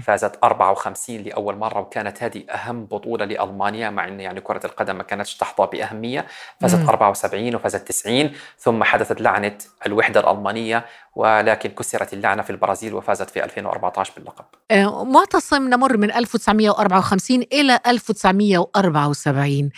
فازت 0.00 0.38
54 0.44 1.16
لأول 1.16 1.56
مرة 1.56 1.80
وكانت 1.80 2.22
هذه 2.22 2.44
أهم 2.50 2.84
بطولة 2.84 3.24
لألمانيا 3.24 3.90
مع 3.90 4.08
إن 4.08 4.20
يعني 4.20 4.40
كرة 4.40 4.60
القدم 4.66 4.96
ما 4.96 5.02
كانتش 5.02 5.36
تحظى 5.36 5.68
بأهمية. 5.72 6.26
فازت 6.60 6.88
74 6.88 7.54
وفازت 7.54 7.88
90 7.88 8.32
ثم 8.58 8.84
حدثت 8.84 9.20
لعنة 9.20 9.58
الوحدة 9.86 10.20
الألمانية 10.20 10.84
ولكن 11.14 11.68
كسرت 11.68 12.12
اللعنة 12.12 12.42
في 12.42 12.50
البرازيل 12.50 12.94
وفازت 12.94 13.30
في 13.30 13.44
2014 13.44 14.12
باللقب. 14.16 14.44
آه، 14.70 15.04
معتصم 15.04 15.68
نمر 15.68 15.96
من 15.96 16.12
1954 16.12 17.42
إلى 17.52 17.80
1974 17.86 19.70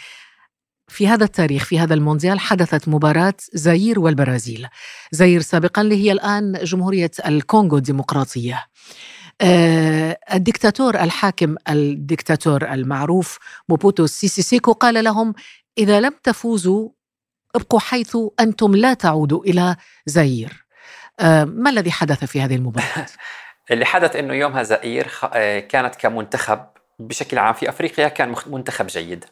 في 0.88 1.08
هذا 1.08 1.24
التاريخ 1.24 1.64
في 1.64 1.78
هذا 1.78 1.94
المونديال 1.94 2.40
حدثت 2.40 2.88
مباراة 2.88 3.34
زاير 3.52 4.00
والبرازيل. 4.00 4.66
زاير 5.10 5.40
سابقا 5.40 5.82
اللي 5.82 6.04
هي 6.04 6.12
الآن 6.12 6.52
جمهورية 6.52 7.10
الكونغو 7.26 7.76
الديمقراطية. 7.76 8.64
الدكتاتور 9.43 11.00
الحاكم 11.00 11.57
الدكتاتور 11.69 12.73
المعروف 12.73 13.38
موبوتو 13.69 14.07
سيسي 14.07 14.43
سيكو 14.43 14.73
قال 14.73 15.05
لهم 15.05 15.35
إذا 15.78 16.00
لم 16.00 16.12
تفوزوا 16.23 16.88
ابقوا 17.55 17.81
حيث 17.81 18.16
أنتم 18.40 18.76
لا 18.76 18.95
تعودوا 18.95 19.45
إلى 19.45 19.76
زائير 20.06 20.66
آه، 21.21 21.45
ما 21.45 21.71
الذي 21.71 21.90
حدث 21.90 22.25
في 22.25 22.40
هذه 22.40 22.55
المباراة؟ 22.55 23.07
اللي 23.71 23.85
حدث 23.85 24.16
إنه 24.16 24.35
يومها 24.35 24.62
زائير 24.62 25.11
آه، 25.33 25.59
كانت 25.59 25.95
كمنتخب 25.95 26.66
بشكل 26.99 27.38
عام 27.38 27.55
في 27.55 27.69
أفريقيا 27.69 28.09
كان 28.09 28.35
منتخب 28.47 28.87
جيد 28.87 29.25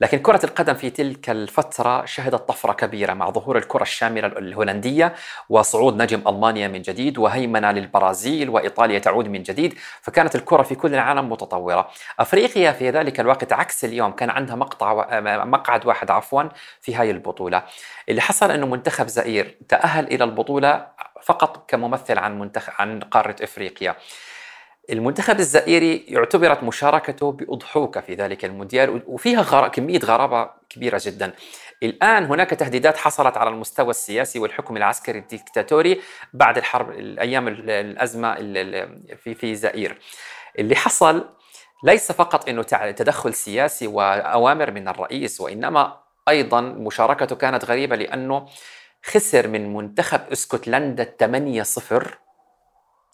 لكن 0.00 0.18
كرة 0.18 0.40
القدم 0.44 0.74
في 0.74 0.90
تلك 0.90 1.30
الفترة 1.30 2.04
شهدت 2.04 2.48
طفرة 2.48 2.72
كبيرة 2.72 3.14
مع 3.14 3.30
ظهور 3.30 3.58
الكرة 3.58 3.82
الشاملة 3.82 4.26
الهولندية 4.26 5.14
وصعود 5.48 6.02
نجم 6.02 6.22
ألمانيا 6.28 6.68
من 6.68 6.82
جديد 6.82 7.18
وهيمنة 7.18 7.70
للبرازيل 7.72 8.48
وإيطاليا 8.50 8.98
تعود 8.98 9.28
من 9.28 9.42
جديد 9.42 9.74
فكانت 10.00 10.34
الكرة 10.34 10.62
في 10.62 10.74
كل 10.74 10.94
العالم 10.94 11.32
متطورة. 11.32 11.90
أفريقيا 12.18 12.72
في 12.72 12.90
ذلك 12.90 13.20
الوقت 13.20 13.52
عكس 13.52 13.84
اليوم 13.84 14.12
كان 14.12 14.30
عندها 14.30 14.56
مقطع 14.56 15.20
مقعد 15.44 15.86
واحد 15.86 16.10
عفوا 16.10 16.42
في 16.80 16.94
هاي 16.94 17.10
البطولة. 17.10 17.62
اللي 18.08 18.20
حصل 18.20 18.50
أنه 18.50 18.66
منتخب 18.66 19.06
زئير 19.06 19.56
تأهل 19.68 20.04
إلى 20.04 20.24
البطولة 20.24 20.86
فقط 21.22 21.70
كممثل 21.70 22.18
عن 22.18 22.38
منتخب 22.38 22.72
عن 22.78 23.00
قارة 23.00 23.36
إفريقيا. 23.42 23.96
المنتخب 24.90 25.40
الزئيري 25.40 26.04
يعتبرت 26.08 26.62
مشاركته 26.62 27.32
بأضحوكة 27.32 28.00
في 28.00 28.14
ذلك 28.14 28.44
المونديال 28.44 29.02
وفيها 29.06 29.42
غر... 29.42 29.68
كمية 29.68 29.98
غرابة 29.98 30.50
كبيرة 30.70 31.00
جدا. 31.04 31.32
الآن 31.82 32.24
هناك 32.24 32.50
تهديدات 32.50 32.96
حصلت 32.96 33.36
على 33.36 33.50
المستوى 33.50 33.90
السياسي 33.90 34.38
والحكم 34.38 34.76
العسكري 34.76 35.18
الديكتاتوري 35.18 36.00
بعد 36.32 36.58
الحرب 36.58 36.90
الأيام 36.90 37.48
الأزمة 37.48 38.34
في 39.16 39.34
في 39.34 39.54
زئير 39.54 39.98
اللي 40.58 40.76
حصل 40.76 41.28
ليس 41.84 42.12
فقط 42.12 42.48
إنه 42.48 42.62
تدخل 42.92 43.34
سياسي 43.34 43.86
وأوامر 43.86 44.70
من 44.70 44.88
الرئيس 44.88 45.40
وإنما 45.40 46.00
أيضا 46.28 46.60
مشاركته 46.60 47.36
كانت 47.36 47.64
غريبة 47.64 47.96
لأنه 47.96 48.46
خسر 49.04 49.48
من 49.48 49.74
منتخب 49.74 50.20
إسكتلندا 50.32 51.04
8 51.04 51.62
0 51.62 52.18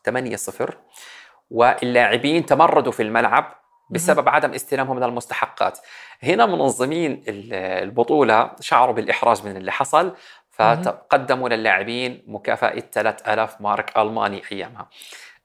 8 0.04 0.36
0 0.36 0.78
واللاعبين 1.50 2.46
تمردوا 2.46 2.92
في 2.92 3.02
الملعب 3.02 3.52
بسبب 3.90 4.28
عدم 4.28 4.52
استلامهم 4.52 5.04
للمستحقات 5.04 5.78
هنا 6.22 6.46
منظمين 6.46 7.22
البطولة 7.28 8.50
شعروا 8.60 8.94
بالإحراج 8.94 9.46
من 9.46 9.56
اللي 9.56 9.72
حصل 9.72 10.14
فتقدموا 10.50 11.48
للاعبين 11.48 12.22
مكافأة 12.26 12.80
3000 12.92 13.60
مارك 13.60 13.98
ألماني 13.98 14.42
أيامها. 14.52 14.88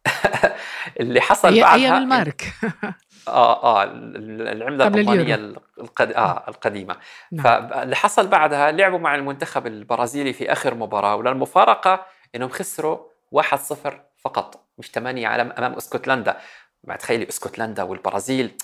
اللي 0.99 1.21
حصل 1.21 1.61
بعدها 1.61 1.75
أيام 1.75 1.95
المارك. 1.95 2.43
آه 3.27 3.63
آه 3.63 3.83
العملة 3.83 4.87
الألمانية 4.87 5.35
القد... 5.79 6.11
آه 6.11 6.43
القديمة. 6.47 6.95
نعم. 7.31 7.43
فاللي 7.43 7.95
حصل 7.95 8.27
بعدها 8.27 8.71
لعبوا 8.71 8.99
مع 8.99 9.15
المنتخب 9.15 9.67
البرازيلي 9.67 10.33
في 10.33 10.51
آخر 10.51 10.75
مباراة 10.75 11.15
وللمفارقة 11.15 12.05
إنهم 12.35 12.49
خسروا 12.49 12.97
1-0 13.35 14.08
فقط 14.23 14.65
مش 14.77 14.91
8 14.91 15.27
على 15.27 15.41
أمام 15.41 15.73
اسكتلندا. 15.73 16.37
ما 16.83 16.95
تخيلي 16.95 17.29
اسكتلندا 17.29 17.83
والبرازيل. 17.83 18.57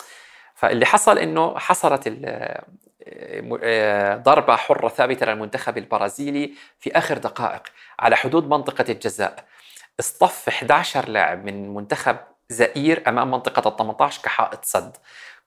فاللي 0.55 0.85
حصل 0.85 1.17
إنه 1.17 1.59
حصلت 1.59 2.19
آه، 2.25 4.15
ضربة 4.15 4.55
حرة 4.55 4.89
ثابتة 4.89 5.25
للمنتخب 5.25 5.77
البرازيلي 5.77 6.53
في 6.79 6.97
آخر 6.97 7.17
دقائق 7.17 7.63
على 8.00 8.15
حدود 8.15 8.50
منطقة 8.50 8.85
الجزاء. 8.91 9.45
اصطف 10.00 10.47
11 10.50 11.09
لاعب 11.09 11.45
من 11.45 11.74
منتخب 11.74 12.17
زئير 12.50 13.03
أمام 13.09 13.31
منطقة 13.31 13.69
ال 13.69 13.75
18 13.77 14.21
كحائط 14.24 14.65
سد 14.65 14.97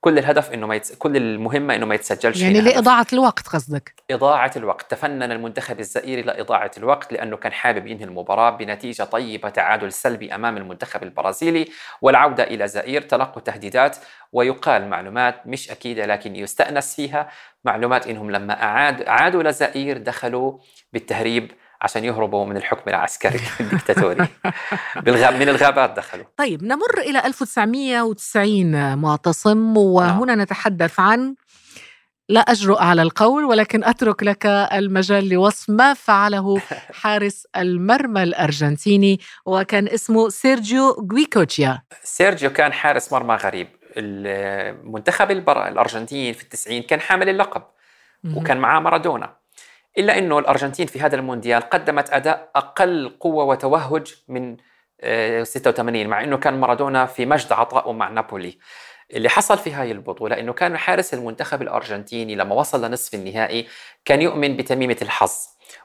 كل 0.00 0.18
الهدف 0.18 0.52
إنه 0.52 0.66
ما 0.66 0.74
يتس... 0.74 0.94
كل 0.94 1.16
المهمة 1.16 1.74
إنه 1.74 1.86
ما 1.86 1.94
يتسجلش 1.94 2.40
يعني 2.40 2.60
لإضاعة 2.60 3.06
الوقت 3.12 3.48
قصدك. 3.48 3.94
إضاعة 4.10 4.52
الوقت. 4.56 4.90
تفنن 4.90 5.32
المنتخب 5.32 5.80
الزئيري 5.80 6.22
لاضاعه 6.22 6.70
الوقت 6.78 7.12
لأنه 7.12 7.36
كان 7.36 7.52
حابب 7.52 7.86
ينهي 7.86 8.04
المباراة 8.04 8.50
بنتيجة 8.50 9.02
طيبة 9.02 9.48
تعادل 9.48 9.92
سلبي 9.92 10.34
أمام 10.34 10.56
المنتخب 10.56 11.02
البرازيلي. 11.02 11.68
والعودة 12.02 12.44
إلى 12.44 12.68
زئير 12.68 13.02
تلقوا 13.02 13.42
تهديدات 13.42 13.96
ويقال 14.32 14.88
معلومات 14.88 15.46
مش 15.46 15.70
أكيدة 15.70 16.06
لكن 16.06 16.36
يستأنس 16.36 16.94
فيها. 16.96 17.30
معلومات 17.64 18.06
إنهم 18.06 18.30
لما 18.30 18.62
اعاد 18.62 19.08
عادوا 19.08 19.42
لزئير 19.42 19.98
دخلوا 19.98 20.58
بالتهريب 20.92 21.52
عشان 21.82 22.04
يهربوا 22.04 22.46
من 22.46 22.56
الحكم 22.56 22.90
العسكري 22.90 23.40
الدكتاتوري. 23.60 24.28
بالغاب 24.96 25.34
من 25.34 25.48
الغابات 25.48 25.90
دخلوا. 25.96 26.24
طيب 26.36 26.64
نمر 26.64 26.98
إلى 26.98 27.26
1990 27.26 28.98
معتصم 28.98 29.76
وهنا 29.76 30.34
نعم. 30.34 30.40
نتحدث 30.40 31.00
عن 31.00 31.34
لا 32.28 32.40
أجرؤ 32.40 32.78
على 32.82 33.02
القول 33.02 33.44
ولكن 33.44 33.84
أترك 33.84 34.22
لك 34.22 34.46
المجال 34.46 35.28
لوصف 35.28 35.70
ما 35.70 35.94
فعله 35.94 36.60
حارس 37.00 37.46
المرمى 37.56 38.22
الأرجنتيني 38.22 39.20
وكان 39.46 39.88
اسمه 39.88 40.28
سيرجيو 40.28 40.90
غويكوتشيا. 41.12 41.82
سيرجيو 42.02 42.50
كان 42.50 42.72
حارس 42.72 43.12
مرمى 43.12 43.34
غريب. 43.34 43.68
المنتخب 43.96 45.30
الأرجنتين 45.30 46.34
في 46.34 46.42
التسعين 46.42 46.82
كان 46.82 47.00
حامل 47.00 47.28
اللقب 47.28 47.62
وكان 48.34 48.56
معاه 48.56 48.80
مارادونا. 48.80 49.37
إلا 49.98 50.18
أنه 50.18 50.38
الأرجنتين 50.38 50.86
في 50.86 51.00
هذا 51.00 51.16
المونديال 51.16 51.62
قدمت 51.62 52.10
أداء 52.10 52.50
أقل 52.56 53.16
قوة 53.20 53.44
وتوهج 53.44 54.14
من 54.28 54.56
86 55.42 55.96
آه، 55.96 56.06
مع 56.06 56.24
أنه 56.24 56.36
كان 56.36 56.60
مارادونا 56.60 57.06
في 57.06 57.26
مجد 57.26 57.52
عطائه 57.52 57.92
مع 57.92 58.08
نابولي. 58.08 58.58
اللي 59.12 59.28
حصل 59.28 59.58
في 59.58 59.72
هاي 59.72 59.92
البطولة 59.92 60.38
أنه 60.38 60.52
كان 60.52 60.76
حارس 60.76 61.14
المنتخب 61.14 61.62
الأرجنتيني 61.62 62.34
لما 62.34 62.54
وصل 62.54 62.84
لنصف 62.84 63.14
النهائي 63.14 63.68
كان 64.04 64.22
يؤمن 64.22 64.56
بتميمة 64.56 64.96
الحظ 65.02 65.32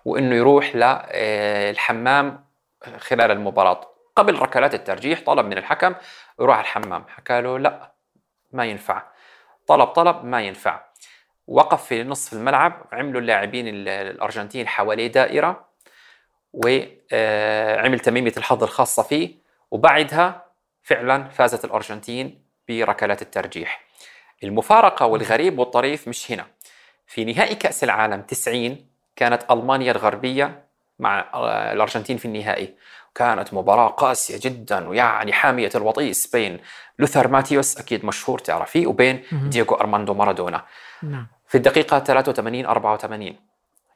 وأنه 0.05 0.35
يروح 0.35 0.75
للحمام 0.75 2.45
آه، 2.83 2.97
خلال 2.97 3.31
المباراة. 3.31 3.93
قبل 4.15 4.39
ركلات 4.39 4.73
الترجيح 4.73 5.21
طلب 5.25 5.45
من 5.45 5.57
الحكم 5.57 5.95
يروح 6.39 6.59
الحمام 6.59 7.05
حكى 7.07 7.41
له 7.41 7.59
لا 7.59 7.93
ما 8.51 8.65
ينفع. 8.65 9.03
طلب 9.67 9.87
طلب 9.87 10.25
ما 10.25 10.41
ينفع. 10.41 10.92
وقف 11.47 11.85
في 11.85 12.03
نصف 12.03 12.33
الملعب 12.33 12.85
عملوا 12.91 13.21
اللاعبين 13.21 13.87
الأرجنتين 13.87 14.67
حواليه 14.67 15.07
دائرة 15.07 15.65
وعمل 16.53 17.99
تميمه 17.99 18.33
الحظ 18.37 18.63
الخاصه 18.63 19.03
فيه 19.03 19.35
وبعدها 19.71 20.45
فعلا 20.83 21.29
فازت 21.29 21.65
الأرجنتين 21.65 22.43
بركلات 22.69 23.21
الترجيح. 23.21 23.83
المفارقة 24.43 25.05
والغريب 25.05 25.59
والطريف 25.59 26.07
مش 26.07 26.31
هنا. 26.31 26.45
في 27.07 27.25
نهائي 27.25 27.55
كأس 27.55 27.83
العالم 27.83 28.21
90 28.21 28.85
كانت 29.15 29.51
ألمانيا 29.51 29.91
الغربية 29.91 30.65
مع 30.99 31.19
الأرجنتين 31.71 32.17
في 32.17 32.25
النهائي. 32.25 32.75
كانت 33.15 33.53
مباراة 33.53 33.87
قاسية 33.87 34.39
جدا 34.41 34.87
ويعني 34.87 35.33
حامية 35.33 35.69
الوطيس 35.75 36.27
بين 36.27 36.59
لوثر 36.99 37.27
ماتيوس 37.27 37.77
أكيد 37.77 38.05
مشهور 38.05 38.39
تعرفيه 38.39 38.87
وبين 38.87 39.23
دييغو 39.31 39.75
أرماندو 39.75 40.13
مارادونا. 40.13 40.65
نعم. 41.03 41.27
في 41.47 41.57
الدقيقة 41.57 41.99
83 41.99 42.65
84 42.65 43.35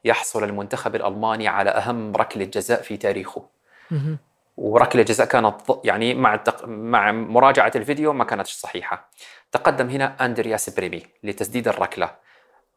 يحصل 0.04 0.44
المنتخب 0.44 0.94
الألماني 0.94 1.48
على 1.48 1.70
أهم 1.70 2.16
ركلة 2.16 2.44
جزاء 2.44 2.82
في 2.82 2.96
تاريخه. 2.96 3.46
وركلة 4.56 5.02
جزاء 5.02 5.26
كانت 5.26 5.54
يعني 5.84 6.14
مع 6.14 6.34
التق... 6.34 6.64
مع 6.68 7.12
مراجعة 7.12 7.72
الفيديو 7.76 8.12
ما 8.12 8.24
كانتش 8.24 8.52
صحيحة. 8.52 9.10
تقدم 9.52 9.88
هنا 9.88 10.24
أندرياس 10.24 10.70
بريمه 10.70 11.02
لتسديد 11.22 11.68
الركلة. 11.68 12.10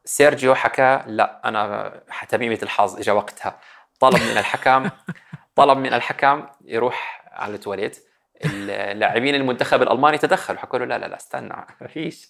سيرجيو 0.06 0.56
حكى 0.56 1.02
لا 1.08 1.42
أنا 1.46 1.94
تميمة 2.30 2.60
الحظ 2.64 3.00
إجا 3.00 3.12
وقتها. 3.12 3.60
طلب 4.00 4.22
من 4.22 4.38
الحكم 4.38 4.90
طلب 5.62 5.78
من 5.78 5.94
الحكم 5.94 6.48
يروح 6.66 7.26
على 7.32 7.56
التواليت. 7.56 8.06
اللاعبين 8.46 9.36
المنتخب 9.36 9.82
الألماني 9.82 10.18
تدخلوا. 10.18 10.60
حكوا 10.60 10.80
له 10.80 10.86
لا 10.86 10.98
لا 10.98 11.06
لا 11.06 11.16
استنى 11.16 11.66
ما 11.82 11.88
فيش. 11.88 12.30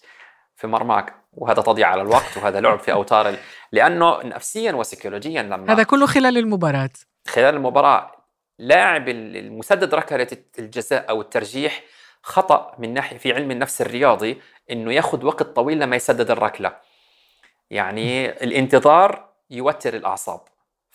في 0.55 0.67
مرماك. 0.67 1.15
وهذا 1.33 1.61
تضييع 1.61 1.87
على 1.87 2.01
الوقت 2.01 2.37
وهذا 2.37 2.61
لعب 2.61 2.79
في 2.79 2.91
أوتار 2.93 3.29
ال... 3.29 3.37
لأنه 3.71 4.23
نفسيا 4.23 4.71
وسيكولوجيا 4.73 5.43
لما 5.43 5.73
هذا 5.73 5.83
كله 5.83 6.05
خلال 6.05 6.37
المباراة. 6.37 6.89
خلال 7.27 7.55
المباراة 7.55 8.11
لاعب 8.59 9.09
المسدد 9.09 9.95
ركلة 9.95 10.27
الجزاء 10.59 11.09
أو 11.09 11.21
الترجيح 11.21 11.83
خطأ 12.23 12.75
من 12.79 12.93
ناحيه 12.93 13.17
في 13.17 13.33
علم 13.33 13.51
النفس 13.51 13.81
الرياضي 13.81 14.41
إنه 14.71 14.93
ياخذ 14.93 15.25
وقت 15.25 15.43
طويل 15.43 15.79
لما 15.79 15.95
يسدد 15.95 16.31
الركلة. 16.31 16.77
يعني 17.69 18.29
الانتظار 18.29 19.29
يوتر 19.49 19.93
الأعصاب. 19.93 20.41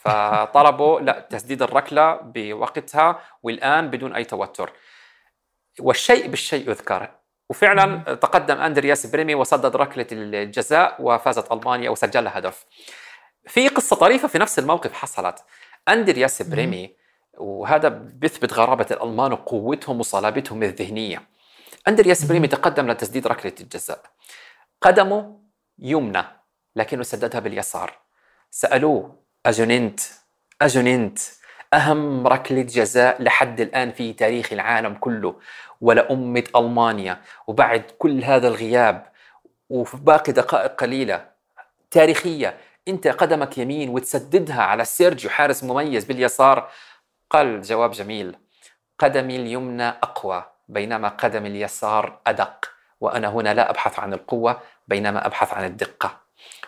فطلبوا 0.07 1.01
لا 1.01 1.27
تسديد 1.31 1.63
الركلة 1.63 2.15
بوقتها 2.15 3.21
والآن 3.43 3.91
بدون 3.91 4.15
أي 4.15 4.25
توتر 4.25 4.73
والشيء 5.81 6.27
بالشيء 6.27 6.71
يذكر 6.71 7.11
وفعلا 7.51 8.15
تقدم 8.15 8.59
أندرياس 8.59 9.07
بريمه 9.07 9.35
وسدد 9.35 9.77
ركلة 9.77 10.07
الجزاء 10.13 10.97
وفازت 11.01 11.53
ألمانيا 11.53 11.91
وسجل 11.91 12.29
هدف. 12.29 12.67
في 13.47 13.69
قصة 13.69 13.97
طريفة 13.97 14.29
في 14.29 14.39
نفس 14.39 14.59
الموقف 14.59 14.93
حصلت 14.93 15.45
أندرياس 15.89 16.43
بريمه 16.43 16.97
وهذا 17.39 17.89
بيثبت 17.89 18.53
غرابة 18.53 18.87
الألمان 18.91 19.33
وقوتهم 19.33 20.01
وصلابتهم 20.01 20.63
الذهنية. 20.63 21.23
أندرياس 21.89 22.25
بريمي 22.25 22.49
تقدم 22.49 22.91
لتسديد 22.91 23.27
ركلة 23.27 23.55
الجزاء. 23.61 24.03
قدمه 24.83 25.41
يمنى 25.79 26.25
لكنه 26.77 27.03
سددها 27.03 27.41
باليسار. 27.41 27.99
سألوه 28.51 29.26
أجننت 29.47 30.01
أجننت. 30.63 31.19
أهم 31.75 32.27
ركلة 32.27 32.63
جزاء 32.63 33.23
لحد 33.23 33.61
الآن 33.61 33.93
في 33.93 34.13
تاريخ 34.13 34.53
العالم 34.53 34.95
كله 34.95 35.35
ولأمة 35.81 36.45
ألمانيا. 36.57 37.21
وبعد 37.47 37.83
كل 37.99 38.25
هذا 38.25 38.49
الغياب 38.49 39.07
وفي 39.71 39.97
باقي 39.97 40.33
دقائق 40.33 40.75
قليلة 40.75 41.27
تاريخية 41.91 42.57
أنت 42.89 43.09
قدمك 43.09 43.59
يمين 43.59 43.89
وتسددها 43.89 44.63
على 44.63 44.85
سيرجيو 44.85 45.31
حارس 45.31 45.65
مميز 45.65 46.05
باليسار. 46.05 46.71
قال 47.31 47.63
جواب 47.63 47.91
جميل. 47.91 48.37
قدمي 48.99 49.37
اليمنى 49.37 49.89
أقوى 49.89 50.45
بينما 50.69 51.09
قدم 51.09 51.47
اليسار 51.47 52.19
أدق. 52.27 52.71
وأنا 53.01 53.29
هنا 53.29 53.55
لا 53.55 53.71
أبحث 53.71 53.99
عن 53.99 54.13
القوة 54.13 54.61
بينما 54.89 55.27
أبحث 55.27 55.55
عن 55.55 55.65
الدقة. 55.65 56.26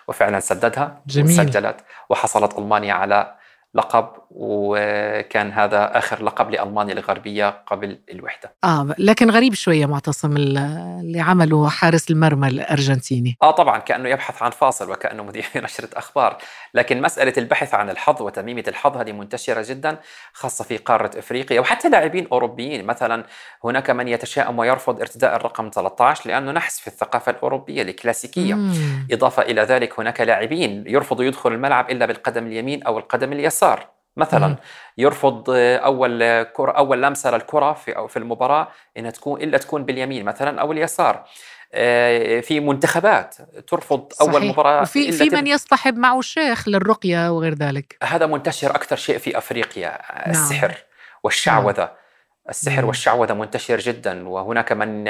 وفعلا 0.08 0.40
سددها 0.40 1.02
جميل. 1.06 1.40
وسجلت 1.40 1.76
وحصلت 2.10 2.58
ألمانيا 2.58 2.92
على 2.94 3.34
لقب 3.74 4.08
وكان 4.30 5.52
هذا 5.52 5.98
آخر 5.98 6.22
لقب 6.22 6.50
لألمانيا 6.50 6.92
الغربية 6.92 7.62
قبل 7.66 8.00
الوحدة. 8.10 8.54
آه 8.64 8.94
لكن 8.98 9.30
غريب 9.30 9.54
شوية 9.54 9.86
معتصم 9.86 10.36
اللي 10.36 11.20
عمله 11.20 11.68
حارس 11.68 12.10
المرمى 12.10 12.48
الأرجنتيني. 12.48 13.36
آه 13.42 13.50
طبعا 13.50 13.78
كأنه 13.78 14.08
يبحث 14.08 14.42
عن 14.42 14.50
فاصل 14.50 14.90
وكأنه 14.90 15.22
مذيع 15.24 15.44
نشرة 15.56 15.88
أخبار. 15.98 16.38
لكن 16.74 17.02
مسألة 17.02 17.32
البحث 17.38 17.74
عن 17.74 17.90
الحظ 17.90 18.22
وتميمة 18.22 18.64
الحظ 18.68 18.96
هذه 18.96 19.12
منتشرة 19.12 19.64
جدا 19.68 19.96
خاصة 20.32 20.64
في 20.64 20.76
قارة 20.76 21.18
إفريقيا 21.18 21.60
وحتى 21.60 21.88
لاعبين 21.88 22.28
أوروبيين 22.32 22.86
مثلا 22.86 23.24
هناك 23.64 23.90
من 23.90 24.08
يتشائم 24.08 24.58
ويرفض 24.58 25.00
ارتداء 25.00 25.36
الرقم 25.36 25.70
13 25.74 26.30
لأنه 26.30 26.52
نحس 26.52 26.80
في 26.80 26.86
الثقافة 26.86 27.30
الأوروبية 27.32 27.82
الكلاسيكية 27.82 28.54
مم. 28.54 29.06
إضافة 29.12 29.42
إلى 29.42 29.62
ذلك 29.62 30.00
هناك 30.00 30.20
لاعبين 30.20 30.84
يرفضوا 30.86 31.24
يدخلوا 31.24 31.56
الملعب 31.56 31.90
إلا 31.90 32.06
بالقدم 32.06 32.46
اليمين 32.46 32.82
أو 32.82 32.98
القدم 32.98 33.32
اليسار 33.32 33.86
مثلا 34.16 34.46
مم. 34.46 34.56
يرفض 34.98 35.44
أول 35.48 36.42
كرة 36.42 36.72
أول 36.72 37.02
لمسة 37.02 37.30
للكرة 37.30 37.72
في 37.72 38.08
في 38.08 38.16
المباراة 38.16 38.68
إنها 38.96 39.10
تكون 39.10 39.42
إلا 39.42 39.58
تكون 39.58 39.84
باليمين 39.84 40.24
مثلا 40.24 40.60
أو 40.60 40.72
اليسار 40.72 41.24
في 42.42 42.60
منتخبات 42.60 43.36
ترفض 43.68 44.12
صحيح. 44.12 44.42
مباراة 44.42 44.82
وفي 44.82 45.08
إلا 45.08 45.18
في 45.18 45.30
من 45.30 45.46
يصطحب 45.46 45.96
معه 45.96 46.18
الشيخ 46.18 46.68
للرقية 46.68 47.32
وغير 47.32 47.54
ذلك. 47.54 47.96
هذا 48.02 48.26
منتشر 48.26 48.70
أكثر 48.70 48.96
شيء 48.96 49.18
في 49.18 49.38
أفريقيا 49.38 49.98
السحر 50.30 50.74
والشعوذة. 51.24 51.90
السحر 52.48 52.82
مم. 52.82 52.88
والشعوذة 52.88 53.34
منتشر 53.34 53.78
جدا 53.78 54.28
وهناك 54.28 54.72
من 54.72 55.04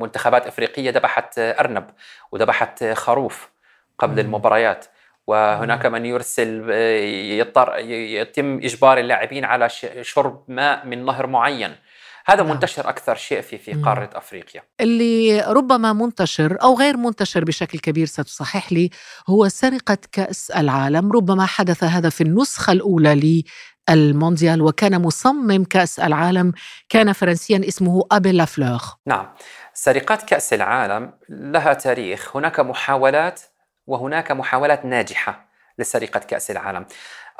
منتخبات 0.00 0.46
أفريقية 0.46 0.90
ذبحت 0.90 1.38
أرنب 1.38 1.90
وذبحت 2.32 2.84
خروف 2.84 3.50
قبل 3.98 4.12
مم. 4.12 4.18
المباريات. 4.18 4.84
وهناك 5.26 5.86
من 5.86 6.06
يرسل 6.06 6.70
يضطر 7.38 7.78
يتم 7.78 8.58
إجبار 8.58 8.98
اللاعبين 8.98 9.44
على 9.44 9.68
شرب 10.02 10.44
ماء 10.48 10.86
من 10.86 11.04
نهر 11.04 11.26
معين. 11.26 11.76
هذا 12.26 12.42
نعم. 12.42 12.52
منتشر 12.52 12.88
أكثر 12.88 13.14
شيء 13.14 13.40
في 13.40 13.58
في 13.58 13.74
مم. 13.74 13.84
قارة 13.84 14.10
أفريقيا. 14.14 14.62
اللي 14.80 15.40
ربما 15.40 15.92
منتشر 15.92 16.62
أو 16.62 16.78
غير 16.78 16.96
منتشر 16.96 17.44
بشكل 17.44 17.78
كبير 17.78 18.06
ستصحح 18.06 18.72
لي 18.72 18.90
هو 19.28 19.48
سرقة 19.48 19.98
كأس 20.12 20.50
العالم. 20.50 21.12
ربما 21.12 21.46
حدث 21.46 21.84
هذا 21.84 22.08
في 22.08 22.20
النسخة 22.20 22.72
الأولى 22.72 23.42
للمونديال 23.90 24.62
وكان 24.62 25.02
مصمم 25.02 25.64
كأس 25.64 26.00
العالم 26.00 26.52
كان 26.88 27.12
فرنسيا 27.12 27.62
اسمه 27.68 28.06
أبي 28.12 28.32
لافلور. 28.32 28.80
نعم. 29.06 29.28
سرقات 29.74 30.22
كأس 30.22 30.52
العالم 30.52 31.12
لها 31.28 31.74
تاريخ. 31.74 32.36
هناك 32.36 32.60
محاولات 32.60 33.40
وهناك 33.86 34.32
محاولات 34.32 34.84
ناجحة 34.84 35.52
لسرقة 35.78 36.20
كأس 36.20 36.50
العالم. 36.50 36.86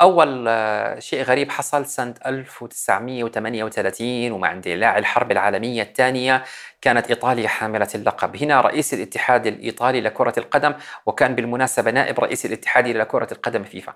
أول 0.00 0.44
آه، 0.48 0.98
شيء 0.98 1.22
غريب 1.22 1.50
حصل 1.50 1.86
سنة 1.86 2.14
1938 2.26 4.32
ومع 4.32 4.52
اندلاع 4.52 4.98
الحرب 4.98 5.32
العالمية 5.32 5.82
الثانية 5.82 6.44
كانت 6.80 7.10
إيطاليا 7.10 7.48
حاملة 7.48 7.88
اللقب. 7.94 8.36
هنا 8.36 8.60
رئيس 8.60 8.94
الاتحاد 8.94 9.46
الإيطالي 9.46 10.00
لكرة 10.00 10.34
القدم 10.38 10.74
وكان 11.06 11.34
بالمناسبة 11.34 11.90
نائب 11.90 12.20
رئيس 12.20 12.46
الاتحاد 12.46 12.88
لكرة 12.88 13.28
القدم 13.32 13.64
فيفا. 13.64 13.94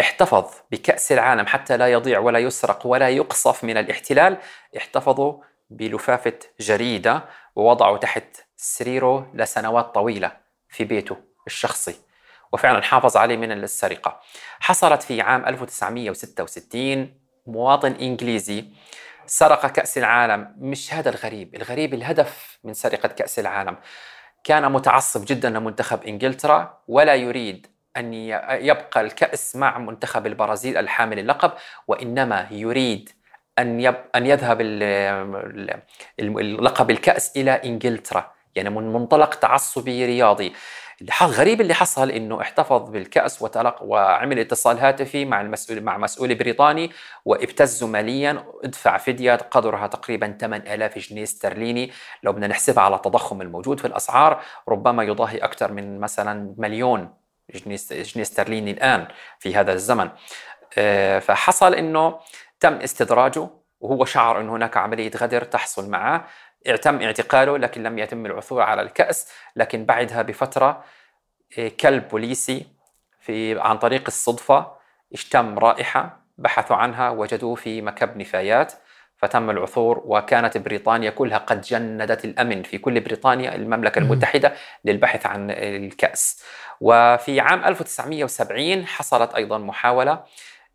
احتفظ 0.00 0.44
بكأس 0.70 1.12
العالم 1.12 1.46
حتى 1.46 1.76
لا 1.76 1.88
يضيع 1.88 2.18
ولا 2.18 2.38
يسرق 2.38 2.86
ولا 2.86 3.08
يقصف 3.08 3.64
من 3.64 3.76
الاحتلال. 3.76 4.36
احتفظوا 4.76 5.34
بلفافة 5.70 6.38
جريدة 6.60 7.24
ووضعوا 7.56 7.98
تحت 7.98 8.24
سريره 8.56 9.30
لسنوات 9.34 9.94
طويلة 9.94 10.32
في 10.68 10.84
بيته 10.84 11.16
الشخصي. 11.46 11.94
وفعلا 12.54 12.82
حافظ 12.82 13.16
عليه 13.16 13.36
من 13.36 13.52
السرقة. 13.52 14.20
حصلت 14.60 15.02
في 15.02 15.20
عام 15.20 15.46
1966 15.46 17.14
مواطن 17.46 17.92
إنجليزي 17.92 18.64
سرق 19.26 19.66
كأس 19.66 19.98
العالم 19.98 20.54
مش 20.58 20.94
هذا 20.94 21.10
الغريب 21.10 21.54
الغريب 21.54 21.94
الهدف 21.94 22.58
من 22.64 22.74
سرقة 22.74 23.08
كأس 23.08 23.38
العالم. 23.38 23.76
كان 24.44 24.72
متعصب 24.72 25.24
جدا 25.24 25.50
لمنتخب 25.50 26.02
إنجلترا 26.04 26.78
ولا 26.88 27.14
يريد 27.14 27.66
أن 27.96 28.14
يبقى 28.14 29.00
الكأس 29.00 29.56
مع 29.56 29.78
منتخب 29.78 30.26
البرازيل 30.26 30.76
الحامل 30.76 31.18
اللقب 31.18 31.52
وإنما 31.88 32.48
يريد 32.50 33.10
أن 33.58 33.80
يب... 33.80 33.94
أن 34.14 34.26
يذهب 34.26 34.60
ال... 34.60 34.82
ال- 34.82 35.70
ال- 36.20 36.40
اللقب 36.40 36.90
الكأس 36.90 37.36
إلى 37.36 37.50
إنجلترا. 37.50 38.34
يعني 38.54 38.70
من 38.70 38.92
منطلق 38.92 39.34
تعصبي 39.34 40.06
رياضي. 40.06 40.52
الغريب 41.02 41.60
اللي 41.60 41.74
حصل 41.74 42.10
إنه 42.10 42.40
احتفظ 42.40 42.90
بالكأس 42.90 43.42
وتلق 43.42 43.82
وعمل 43.82 44.38
اتصال 44.38 44.78
هاتفي 44.78 45.24
مع 45.24 45.40
المسؤول 45.40 45.80
مع 45.80 45.98
مسؤول 45.98 46.34
بريطاني 46.34 46.90
وابتزه 47.24 47.86
ماليا. 47.86 48.44
ادفع 48.64 48.96
فدية 48.96 49.34
قدرها 49.34 49.86
تقريبا 49.86 50.36
8000 50.40 50.98
جنيه 50.98 51.22
استرليني. 51.22 51.92
لو 52.22 52.32
بدنا 52.32 52.46
نحسبها 52.46 52.84
على 52.84 52.96
التضخم 52.96 53.42
الموجود 53.42 53.80
في 53.80 53.86
الأسعار 53.86 54.42
ربما 54.68 55.02
يضاهي 55.04 55.38
أكثر 55.38 55.72
من 55.72 56.00
مثلا 56.00 56.54
مليون 56.58 57.14
جنيه 57.54 58.22
استرليني 58.22 58.70
الآن 58.70 59.06
في 59.38 59.56
هذا 59.56 59.72
الزمن. 59.72 60.10
آه، 60.78 61.18
فحصل 61.18 61.74
إنه 61.74 62.18
تم 62.60 62.74
استدراجه 62.74 63.48
وهو 63.80 64.04
شعر 64.04 64.40
انه 64.40 64.56
هناك 64.56 64.76
عملية 64.76 65.10
غدر 65.16 65.44
تحصل 65.44 65.90
معه. 65.90 66.26
تم 66.82 67.02
اعتقاله 67.02 67.58
لكن 67.58 67.82
لم 67.82 67.98
يتم 67.98 68.26
العثور 68.26 68.62
على 68.62 68.82
الكأس 68.82 69.32
لكن 69.56 69.84
بعدها 69.84 70.22
بفترة 70.22 70.84
إيه، 71.58 71.76
كلب 71.76 72.08
بوليسي 72.08 72.66
في 73.20 73.60
عن 73.60 73.78
طريق 73.78 74.02
الصدفة 74.06 74.72
اشتم 75.12 75.58
رائحة 75.58 76.20
بحثوا 76.38 76.76
عنها 76.76 77.10
وجدوه 77.10 77.54
في 77.54 77.82
مكب 77.82 78.16
نفايات 78.16 78.72
فتم 79.16 79.50
العثور 79.50 80.02
وكانت 80.04 80.58
بريطانيا 80.58 81.10
كلها 81.10 81.38
قد 81.38 81.60
جندت 81.60 82.24
الأمن 82.24 82.62
في 82.62 82.78
كل 82.78 83.00
بريطانيا 83.00 83.54
المملكة 83.54 84.00
مم. 84.00 84.06
المتحدة 84.06 84.54
للبحث 84.84 85.26
عن 85.26 85.50
الكأس 85.50 86.42
وفي 86.80 87.40
عام 87.40 87.64
1970 87.64 88.86
حصلت 88.86 89.34
أيضا 89.34 89.58
محاولة 89.58 90.12
آه، 90.12 90.24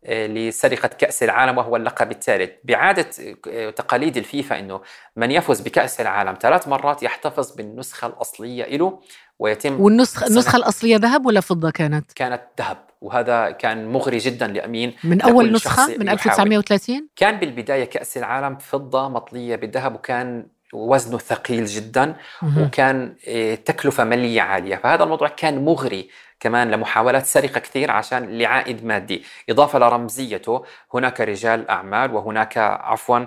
لسرقة 0.08 0.88
كأس 0.88 1.22
العالم 1.22 1.58
وهو 1.58 1.76
اللقب 1.76 2.10
الثالث 2.10 2.50
بعادة 2.64 3.10
آه، 3.48 3.70
تقاليد 3.70 4.16
الفيفا 4.16 4.58
أنه 4.58 4.80
من 5.16 5.30
يفوز 5.30 5.60
بكأس 5.60 6.00
العالم 6.00 6.34
ثلاث 6.40 6.68
مرات 6.68 7.02
يحتفظ 7.02 7.56
بالنسخة 7.56 8.06
الأصلية 8.06 8.76
له 8.76 9.00
ويتم 9.38 9.80
والنسخة 9.80 10.26
النسخة 10.26 10.56
الأصلية 10.56 10.96
ذهب 10.96 11.26
ولا 11.26 11.40
فضة 11.40 11.70
كانت؟ 11.70 12.12
كانت 12.12 12.42
ذهب 12.58 12.78
وهذا 13.00 13.50
كان 13.50 13.86
مغري 13.88 14.18
جدا 14.18 14.46
لأمين 14.46 14.94
من 15.04 15.20
أول 15.20 15.52
نسخة 15.52 15.86
من 15.86 15.90
يحاول. 15.90 16.08
1930 16.08 17.08
كان 17.16 17.40
بالبداية 17.40 17.84
كأس 17.84 18.16
العالم 18.16 18.56
فضة 18.56 19.08
مطلية 19.08 19.56
بالذهب 19.56 19.94
وكان 19.94 20.46
وزنه 20.72 21.18
ثقيل 21.18 21.64
جدا. 21.64 22.16
وكان 22.58 23.14
آه، 23.28 23.54
تكلفة 23.54 24.04
مالية 24.04 24.42
عالية. 24.42 24.76
فهذا 24.76 25.04
الموضوع 25.04 25.28
كان 25.28 25.64
مغري 25.64 26.10
كمان 26.40 26.70
لمحاولات 26.70 27.26
سرقة 27.26 27.60
كثير 27.60 27.90
عشان 27.90 28.38
لعائد 28.38 28.84
مادي. 28.84 29.24
إضافة 29.50 29.78
لرمزيته 29.78 30.64
هناك 30.94 31.20
رجال 31.20 31.70
أعمال 31.70 32.14
وهناك 32.14 32.58
عفوا 32.58 33.24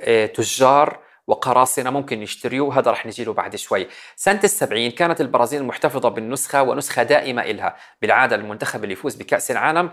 آه، 0.00 0.26
تجار 0.26 0.98
وقراصنة 1.26 1.90
ممكن 1.90 2.22
يشتريوه 2.22 2.78
هذا 2.78 2.90
رح 2.90 3.06
نجي 3.06 3.24
له 3.24 3.32
بعد 3.32 3.56
شوي. 3.56 3.86
سنة 4.16 4.40
السبعين 4.44 4.90
كانت 4.90 5.20
البرازيل 5.20 5.64
محتفظة 5.64 6.08
بالنسخة 6.08 6.62
ونسخة 6.62 7.02
دائمة 7.02 7.42
إلها. 7.42 7.76
بالعادة 8.02 8.36
المنتخب 8.36 8.82
اللي 8.84 8.92
يفوز 8.92 9.14
بكأس 9.16 9.50
العالم 9.50 9.90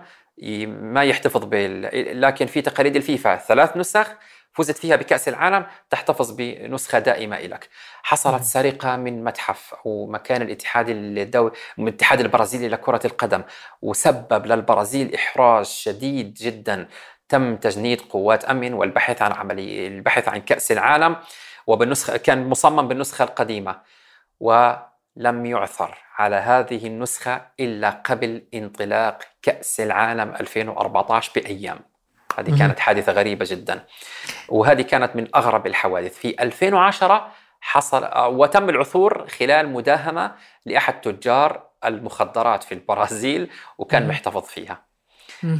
ما 0.67 1.03
يحتفظ 1.03 1.45
بال 1.45 2.21
لكن 2.21 2.45
في 2.45 2.61
تقاليد 2.61 2.95
الفيفا 2.95 3.35
ثلاث 3.35 3.77
نسخ 3.77 4.07
فزت 4.57 4.77
فيها 4.77 4.95
بكأس 4.95 5.27
العالم 5.27 5.65
تحتفظ 5.89 6.31
بنسخة 6.31 6.99
دائمة 6.99 7.39
لك 7.39 7.69
حصلت 8.03 8.43
سرقة 8.43 8.95
من 8.95 9.23
متحف 9.23 9.73
أو 9.85 10.07
مكان 10.07 10.41
الاتحاد 10.41 10.89
الدولي 10.89 11.51
الاتحاد 11.79 12.19
البرازيلي 12.19 12.67
لكرة 12.67 13.01
القدم 13.05 13.43
وسبب 13.81 14.45
للبرازيل 14.45 15.15
إحراج 15.15 15.65
شديد 15.65 16.33
جدا. 16.33 16.87
تم 17.29 17.55
تجنيد 17.55 18.01
قوات 18.01 18.45
أمن 18.45 18.73
والبحث 18.73 19.21
عن 19.21 19.31
عملية 19.31 19.87
البحث 19.87 20.27
عن 20.27 20.37
كأس 20.37 20.71
العالم 20.71 21.15
وبالنسخة 21.67 22.17
كان 22.17 22.49
مصمم 22.49 22.87
بالنسخة 22.87 23.23
القديمة 23.23 23.81
ولم 24.39 25.45
يعثر 25.45 25.97
على 26.17 26.35
هذه 26.35 26.87
النسخة 26.87 27.41
إلا 27.59 27.89
قبل 27.89 28.43
انطلاق 28.53 29.23
كأس 29.41 29.79
العالم 29.79 30.35
2014 30.35 31.31
بأيام. 31.35 31.79
هذه 32.39 32.57
كانت 32.59 32.79
حادثة 32.79 33.11
غريبة 33.11 33.45
جدا. 33.49 33.85
وهذه 34.49 34.81
كانت 34.81 35.15
من 35.15 35.27
أغرب 35.35 35.67
الحوادث. 35.67 36.17
في 36.17 36.35
2010 36.43 37.31
حصل 37.61 38.09
وتم 38.17 38.69
العثور 38.69 39.27
خلال 39.27 39.69
مداهمة 39.69 40.35
لأحد 40.65 41.01
تجار 41.01 41.63
المخدرات 41.85 42.63
في 42.63 42.71
البرازيل 42.73 43.49
وكان 43.77 44.07
محتفظ 44.07 44.43
فيها. 44.43 44.81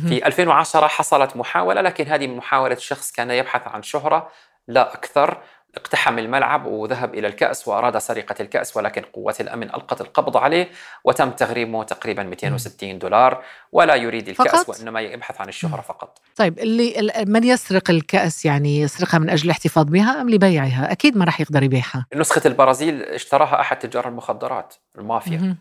في 0.08 0.26
2010 0.28 0.88
حصلت 0.88 1.38
محاولة 1.38 1.82
لكن 1.82 2.08
هذه 2.08 2.28
محاولة 2.28 2.76
شخص 2.76 3.12
كان 3.12 3.32
يبحث 3.32 3.68
عن 3.68 3.84
شهرة 3.84 4.30
لا 4.68 4.94
أكثر 4.94 5.42
اقتحم 5.76 6.20
الملعب 6.20 6.66
وذهب 6.66 7.16
إلى 7.16 7.28
الكأس 7.28 7.68
وأراد 7.68 7.98
سرقة 7.98 8.36
الكأس 8.40 8.78
ولكن 8.78 9.02
قوات 9.02 9.42
الأمن 9.42 9.64
ألقت 9.64 10.02
القبض 10.02 10.38
عليه 10.38 10.70
وتم 11.04 11.32
تغريمه 11.32 11.84
تقريبا 11.84 12.24
260 12.24 13.00
دولار 13.00 13.44
ولا 13.72 13.96
يريد 13.96 14.30
الكأس 14.30 14.48
فقط؟ 14.48 14.70
وإنما 14.70 15.02
يبحث 15.02 15.42
عن 15.42 15.50
الشهرة 15.50 15.82
فقط. 15.82 16.22
طيب 16.36 16.60
اللي 16.60 17.14
من 17.28 17.44
يسرق 17.44 17.90
الكأس 17.90 18.46
يعني 18.46 18.82
يسرقها 18.82 19.18
من 19.18 19.30
أجل 19.30 19.46
الاحتفاظ 19.46 19.86
بها 19.86 20.22
أم 20.22 20.30
لبيعها؟ 20.30 20.92
أكيد 20.92 21.18
ما 21.18 21.26
راح 21.26 21.42
يقدر 21.42 21.64
يبيعها. 21.64 22.06
نسخة 22.16 22.42
البرازيل 22.46 23.04
اشتراها 23.04 23.62
أحد 23.62 23.80
تجار 23.80 24.08
المخدرات 24.08 24.76
المافيا. 24.98 25.58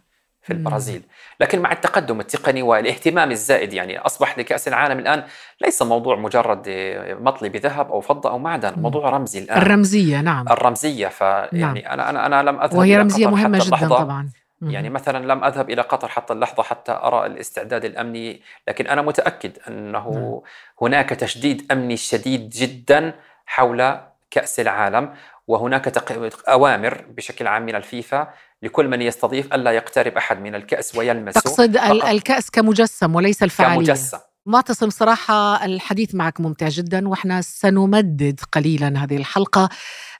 في 0.46 0.52
البرازيل. 0.52 1.02
لكن 1.40 1.60
مع 1.60 1.72
التقدم 1.72 2.20
التقني 2.20 2.62
والاهتمام 2.62 3.30
الزائد 3.30 3.72
يعني 3.72 3.98
أصبح 3.98 4.38
لكأس 4.38 4.68
العالم 4.68 4.98
الآن 4.98 5.24
ليس 5.60 5.82
موضوع 5.82 6.16
مجرد 6.16 6.62
مطلي 7.20 7.48
بذهب 7.48 7.92
أو 7.92 8.00
فضة 8.00 8.30
أو 8.30 8.38
معدن 8.38 8.72
موضوع 8.76 9.10
رمزي 9.10 9.38
الآن. 9.38 9.62
الرمزية 9.62 10.20
نعم. 10.20 10.48
الرمزية 10.48 11.08
فيعني 11.08 11.52
نعم. 11.52 11.76
أنا, 11.76 12.10
أنا, 12.10 12.26
أنا 12.26 12.50
لم 12.50 12.60
أذهب 12.60 12.78
وهي 12.78 12.96
رمزية 12.96 13.26
مهمة 13.26 13.58
جدا 13.58 13.88
طبعا. 13.88 14.30
يعني 14.62 14.90
مثلا 14.90 15.26
لم 15.32 15.44
أذهب 15.44 15.70
إلى 15.70 15.82
قطر 15.82 16.08
حتى 16.08 16.32
اللحظة 16.32 16.62
حتى 16.62 16.92
أرى 16.92 17.26
الاستعداد 17.26 17.84
الأمني 17.84 18.42
لكن 18.68 18.86
أنا 18.86 19.02
متأكد 19.02 19.52
أنه 19.68 20.10
نعم. 20.10 20.40
هناك 20.82 21.08
تشديد 21.08 21.72
أمني 21.72 21.96
شديد 21.96 22.50
جدا 22.50 23.14
حول 23.46 23.98
كأس 24.30 24.60
العالم 24.60 25.14
وهناك 25.46 26.10
أوامر 26.48 27.04
بشكل 27.08 27.46
عام 27.46 27.66
من 27.66 27.74
الفيفا 27.74 28.28
لكل 28.62 28.88
من 28.88 29.02
يستضيف 29.02 29.54
الا 29.54 29.70
يقترب 29.70 30.16
أحد 30.16 30.40
من 30.40 30.54
الكأس 30.54 30.96
ويلمسه 30.96 31.40
تقصد 31.40 31.76
الكأس 31.76 32.50
كمجسم 32.50 33.14
وليس 33.14 33.42
الفعالية. 33.42 33.76
كمجسم. 33.76 34.18
معتصم 34.46 34.90
صراحة 34.90 35.64
الحديث 35.64 36.14
معك 36.14 36.40
ممتع 36.40 36.68
جدا 36.68 37.08
وإحنا 37.08 37.40
سنمدد 37.40 38.40
قليلا 38.52 39.04
هذه 39.04 39.16
الحلقة. 39.16 39.68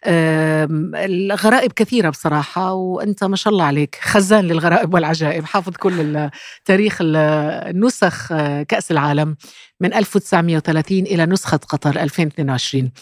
الغرائب 0.04 1.72
كثيرة 1.72 2.10
بصراحة 2.10 2.72
وأنت 2.72 3.24
ما 3.24 3.36
شاء 3.36 3.52
الله 3.52 3.64
عليك 3.64 3.98
خزان 4.02 4.44
للغرائب 4.44 4.94
والعجائب 4.94 5.44
حافظ 5.44 5.72
كل 5.76 6.30
تاريخ 6.64 6.98
النسخ 7.00 8.32
آه، 8.32 8.62
كأس 8.62 8.90
العالم 8.90 9.36
من 9.80 9.94
1930 9.94 10.98
إلى 10.98 11.26
نسخة 11.26 11.56
قطر 11.56 12.00
2022 12.00 12.92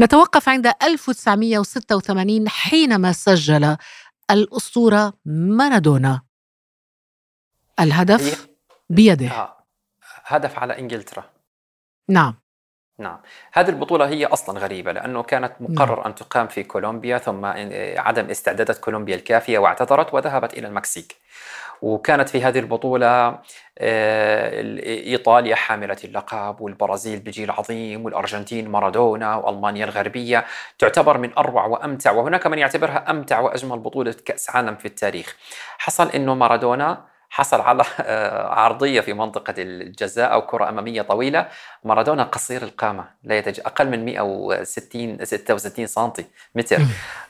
نتوقف 0.00 0.48
عند 0.48 0.70
1986 0.82 2.48
حينما 2.48 3.12
سجل 3.12 3.76
الأسطورة 4.30 5.12
مارادونا. 5.24 6.22
الهدف 7.80 8.48
بيده. 8.90 9.30
آه. 9.30 9.56
هدف 10.24 10.58
على 10.58 10.78
إنجلترا. 10.78 11.24
نعم. 12.08 12.34
نعم. 12.98 13.20
هذه 13.52 13.68
البطولة 13.68 14.08
هي 14.08 14.26
أصلا 14.26 14.58
غريبة 14.58 14.92
لأنه 14.92 15.22
كانت 15.22 15.52
مقرر 15.60 15.96
نعم. 15.96 16.06
أن 16.06 16.14
تقام 16.14 16.48
في 16.48 16.62
كولومبيا 16.62 17.18
ثم 17.18 17.44
عدم 17.98 18.30
استعدادات 18.30 18.78
كولومبيا 18.78 19.16
الكافية 19.16 19.58
واعتذرت 19.58 20.14
وذهبت 20.14 20.54
إلى 20.54 20.68
المكسيك. 20.68 21.16
وكانت 21.82 22.28
في 22.28 22.42
هذه 22.44 22.58
البطولة 22.58 23.38
آه، 23.78 24.60
إيطاليا 25.06 25.54
حاملة 25.54 25.96
اللقب 26.04 26.60
والبرازيل 26.60 27.18
بجيل 27.20 27.50
عظيم 27.50 28.04
والأرجنتين 28.04 28.68
مارادونا 28.68 29.36
وألمانيا 29.36 29.84
الغربية 29.84 30.44
تعتبر 30.78 31.18
من 31.18 31.38
أروع 31.38 31.66
وأمتع 31.66 32.12
وهناك 32.12 32.46
من 32.46 32.58
يعتبرها 32.58 33.10
أمتع 33.10 33.40
وأجمل 33.40 33.78
بطولة 33.78 34.14
كأس 34.24 34.50
عالم 34.50 34.76
في 34.76 34.86
التاريخ. 34.88 35.36
حصل 35.78 36.10
أنه 36.10 36.34
مارادونا 36.34 37.15
حصل 37.36 37.60
على 37.60 37.82
آه، 38.00 38.48
عرضية 38.48 39.00
في 39.00 39.12
منطقة 39.12 39.54
الجزاء 39.58 40.32
أو 40.32 40.46
كرة 40.46 40.68
أمامية 40.68 41.02
طويلة. 41.02 41.48
مارادونا 41.84 42.22
قصير 42.22 42.62
القامة 42.62 43.08
لا 43.22 43.38
يتج... 43.38 43.60
أقل 43.60 43.88
من 43.88 44.04
160 44.04 45.24
66 45.24 45.86
سم 45.86 46.12
متر. 46.54 46.78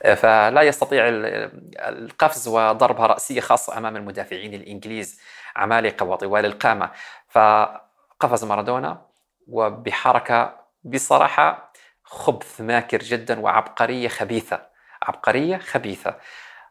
آه، 0.03 0.15
فلا 0.15 0.63
يستطيع 0.63 1.05
القفز 1.09 2.49
وضربها 2.49 3.07
رأسية 3.07 3.41
خاصة 3.41 3.79
أمام 3.79 3.97
المدافعين 3.97 4.55
الإنجليز 4.55 5.21
عمالقة 5.57 6.07
وطوال 6.07 6.47
القامة. 6.47 6.91
فقفز 7.29 8.45
مارادونا 8.45 9.03
وبحركة 9.49 10.57
بصراحة 10.85 11.73
خبث 12.05 12.61
ماكر 12.61 12.99
جدا 12.99 13.41
وعبقرية 13.41 14.09
خبيثة 14.09 14.61
عبقرية 15.03 15.57
خبيثة. 15.57 16.15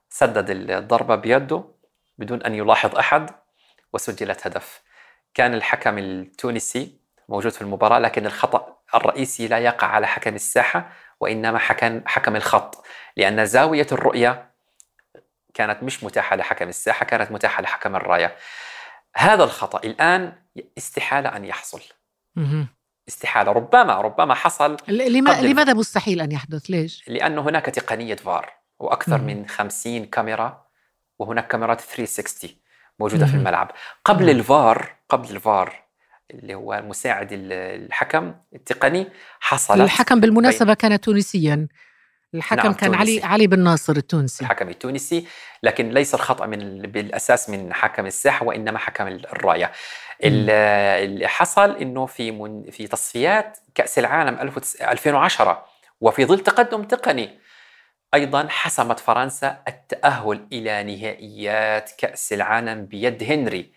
سدد 0.10 0.50
الضربة 0.50 1.16
بيده 1.16 1.75
بدون 2.18 2.44
أن 2.44 2.56
يلاحظ 2.56 2.96
أحد 2.96 3.30
وسجلت 3.94 4.48
هدف. 4.48 4.82
كان 5.34 5.54
الحكم 5.54 5.98
التونسي 5.98 7.00
موجود 7.30 7.52
في 7.52 7.62
المباراة 7.62 8.00
لكن 8.00 8.26
الخطأ 8.26 8.78
الرئيسي 8.96 9.48
لا 9.48 9.58
يقع 9.58 9.88
على 9.88 10.08
حكم 10.08 10.36
الساحة 10.36 10.92
وإنما 11.20 11.60
حكم, 11.60 12.02
حكم 12.06 12.36
الخط. 12.36 12.86
لأن 13.18 13.46
زاوية 13.46 13.88
الرؤية 13.92 14.52
كانت 15.54 15.84
مش 15.84 16.04
متاحة 16.04 16.36
لحكم 16.36 16.70
الساحة 16.70 17.06
كانت 17.06 17.32
متاحة 17.32 17.64
لحكم 17.64 17.96
الراية. 17.96 18.36
هذا 19.16 19.44
الخطأ 19.44 19.80
الآن 19.84 20.34
استحالة 20.78 21.36
أن 21.36 21.46
يحصل. 21.46 21.82
استحالة. 23.08 23.52
ربما 23.52 24.02
ربما 24.02 24.34
حصل 24.34 24.78
لماذا 24.88 25.74
مستحيل 25.74 26.22
أن 26.22 26.32
يحدث؟ 26.32 26.70
ليش؟ 26.70 27.04
لأن 27.08 27.38
هناك 27.38 27.66
تقنية 27.66 28.16
فار 28.16 28.54
وأكثر. 28.80 29.22
من 29.22 29.48
خمسين 29.48 30.06
كاميرا 30.06 30.65
وهناك 31.20 31.48
كاميرات 31.48 31.82
360 31.82 32.50
موجودة 33.00 33.26
في 33.26 33.34
الملعب. 33.34 33.72
قبل 34.06 34.30
الفار 34.30 34.96
قبل 35.10 35.36
الفار 35.36 35.86
اللي 36.32 36.56
هو 36.56 36.82
مساعد 36.86 37.30
الحكم 37.32 38.36
التقني 38.56 39.08
حصل 39.40 39.82
الحكم 39.82 40.20
بالمناسبة 40.20 40.74
كان 40.74 41.02
تونسيا. 41.02 41.68
الحكم 42.34 42.56
نعم 42.56 42.74
كان 42.74 42.92
تونسي. 42.92 43.00
علي 43.00 43.24
علي 43.24 43.48
بن 43.48 43.60
ناصر 43.60 43.94
التونسي. 43.96 44.44
الحكم 44.44 44.70
التونسي 44.70 45.28
لكن 45.64 45.90
ليس 45.90 46.16
الخطأ 46.16 46.46
من 46.46 46.82
بالأساس 46.82 47.50
من 47.50 47.74
حكم 47.74 48.06
الساحة 48.06 48.46
وإنما 48.46 48.80
حكم 48.80 49.08
الراية. 49.08 49.72
اللي 50.24 51.28
حصل 51.28 51.78
إنه 51.78 52.06
في 52.06 52.32
من 52.32 52.72
في 52.72 52.88
تصفيات 52.88 53.58
كأس 53.76 54.00
العالم 54.00 54.52
2010 54.82 55.66
وفي 56.02 56.26
ظل 56.26 56.40
تقدم 56.40 56.84
تقني 56.84 57.40
أيضا 58.16 58.48
حسمت 58.50 59.00
فرنسا 59.00 59.58
التأهل 59.68 60.48
إلى 60.54 60.84
نهائيات 60.84 61.92
كأس 61.98 62.34
العالم 62.34 62.86
بيد 62.86 63.24
هنري 63.24 63.72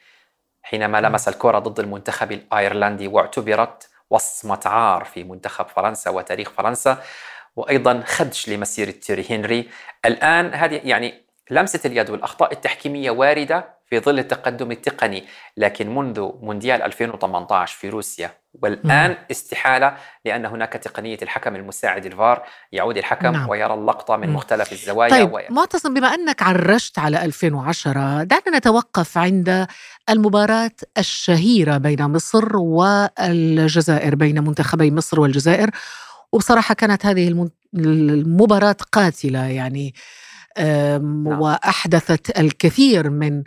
حينما 0.62 1.00
لمس 1.00 1.28
الكرة 1.28 1.58
ضد 1.58 1.80
المنتخب 1.80 2.32
الأيرلندي 2.32 3.08
واعتبرت 3.08 3.88
وصمة 4.10 4.60
عار 4.66 5.04
في 5.04 5.24
منتخب 5.24 5.68
فرنسا 5.68 6.10
وتاريخ 6.10 6.50
فرنسا 6.50 7.02
وأيضا 7.56 8.02
خدش 8.06 8.48
لمسيرة 8.48 8.90
تيري 8.90 9.26
هنري. 9.30 9.68
الآن 10.04 10.54
هذه 10.54 10.80
يعني 10.84 11.24
لمسة 11.50 11.80
اليد 11.84 12.10
والأخطاء 12.10 12.52
التحكيمية 12.52 13.10
واردة 13.10 13.78
في 13.86 14.00
ظل 14.00 14.18
التقدم 14.18 14.70
التقني 14.70 15.24
لكن 15.56 15.94
منذ 15.94 16.30
مونديال 16.40 16.82
2018 16.82 17.76
في 17.76 17.88
روسيا 17.88 18.30
والآن 18.62 19.16
استحالة 19.30 19.96
لأن 20.24 20.46
هناك 20.46 20.72
تقنية 20.72 21.18
الحكم 21.22 21.56
المساعد 21.56 22.06
الفار. 22.06 22.42
يعود 22.72 22.98
الحكم 22.98 23.32
نعم. 23.32 23.48
ويرى 23.48 23.74
اللقطة 23.74 24.16
من 24.16 24.30
مختلف 24.30 24.72
الزوايا 24.72 25.10
طيب 25.10 25.32
و... 25.32 25.40
معتصم 25.50 25.94
بما 25.94 26.14
أنك 26.14 26.42
عرجت 26.42 26.98
على 26.98 27.24
2010 27.24 28.22
دعنا 28.22 28.58
نتوقف 28.58 29.18
عند 29.18 29.66
المباراة 30.10 30.70
الشهيرة 30.98 31.76
بين 31.76 32.02
مصر 32.02 32.56
والجزائر 32.56 34.14
بين 34.14 34.44
منتخبي 34.44 34.90
مصر 34.90 35.20
والجزائر. 35.20 35.70
وبصراحة 36.32 36.74
كانت 36.74 37.06
هذه 37.06 37.48
المباراة 37.74 38.76
قاتلة 38.92 39.46
يعني 39.46 39.94
نعم. 40.58 41.40
وأحدثت 41.40 42.38
الكثير 42.38 43.10
من 43.10 43.42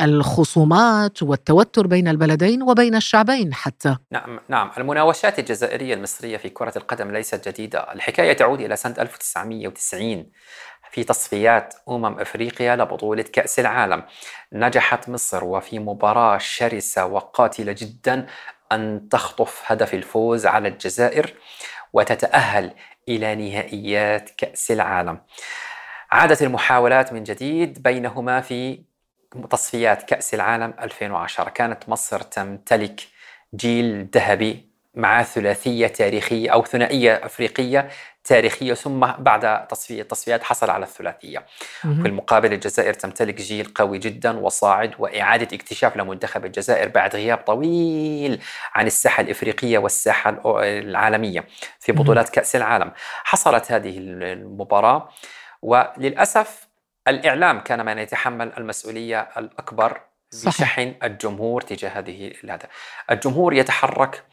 الخصومات 0.00 1.22
والتوتر 1.22 1.86
بين 1.86 2.08
البلدين 2.08 2.62
وبين 2.62 2.94
الشعبين 2.94 3.54
حتى. 3.54 3.96
نعم 4.10 4.40
نعم. 4.48 4.70
المناوشات 4.78 5.38
الجزائرية 5.38 5.94
المصرية 5.94 6.36
في 6.36 6.48
كرة 6.48 6.72
القدم 6.76 7.10
ليست 7.10 7.48
جديدة. 7.48 7.92
الحكاية 7.92 8.32
تعود 8.32 8.60
إلى 8.60 8.76
سنة 8.76 8.94
1990 8.98 10.30
في 10.90 11.04
تصفيات 11.04 11.74
أمم 11.88 12.18
أفريقيا 12.20 12.76
لبطولة 12.76 13.22
كأس 13.22 13.58
العالم. 13.58 14.02
نجحت 14.52 15.08
مصر 15.08 15.44
وفي 15.44 15.78
مباراة 15.78 16.38
شرسة 16.38 17.06
وقاتلة 17.06 17.74
جدا 17.78 18.26
أن 18.72 19.08
تخطف 19.10 19.62
هدف 19.66 19.94
الفوز 19.94 20.46
على 20.46 20.68
الجزائر 20.68 21.34
وتتأهل 21.92 22.74
إلى 23.08 23.34
نهائيات 23.34 24.30
كأس 24.30 24.70
العالم. 24.70 25.18
عادت 26.14 26.42
المحاولات 26.42 27.12
من 27.12 27.22
جديد 27.22 27.82
بينهما 27.82 28.40
في 28.40 28.78
تصفيات 29.50 30.02
كأس 30.02 30.34
العالم 30.34 30.74
2010 30.80 31.50
كانت 31.50 31.88
مصر 31.88 32.20
تمتلك 32.20 33.00
جيل 33.54 34.08
ذهبي 34.14 34.68
مع 34.94 35.22
ثلاثية 35.22 35.86
تاريخية 35.86 36.50
أو 36.50 36.64
ثنائية 36.64 37.26
أفريقية 37.26 37.88
تاريخية 38.24 38.74
ثم 38.74 39.00
بعد 39.00 39.66
تصفية 39.66 40.02
التصفيات 40.02 40.42
حصل 40.42 40.70
على 40.70 40.84
الثلاثية. 40.84 41.46
في 42.02 42.08
المقابل 42.08 42.52
الجزائر 42.52 42.94
تمتلك 42.94 43.34
جيل 43.34 43.72
قوي 43.74 43.98
جدا 43.98 44.38
وصاعد 44.38 44.94
وإعادة 44.98 45.56
اكتشاف 45.56 45.96
لمنتخب 45.96 46.44
الجزائر 46.44 46.88
بعد 46.88 47.16
غياب 47.16 47.38
طويل 47.38 48.40
عن 48.74 48.86
الساحة 48.86 49.20
الإفريقية 49.20 49.78
والساحة 49.78 50.40
العالمية 50.62 51.44
في 51.80 51.92
بطولات 51.92 52.28
كأس 52.28 52.56
العالم. 52.56 52.92
حصلت 53.24 53.72
هذه 53.72 53.98
المباراة 53.98 55.08
وللأسف 55.64 56.68
الإعلام 57.08 57.60
كان 57.60 57.86
من 57.86 57.98
يتحمل 57.98 58.52
المسؤولية 58.58 59.20
الأكبر 59.36 60.00
بشحن 60.46 60.94
الجمهور 61.02 61.60
تجاه 61.60 61.88
هذه 61.90 62.32
هذا 62.44 62.68
الجمهور 63.10 63.54
يتحرك 63.54 64.24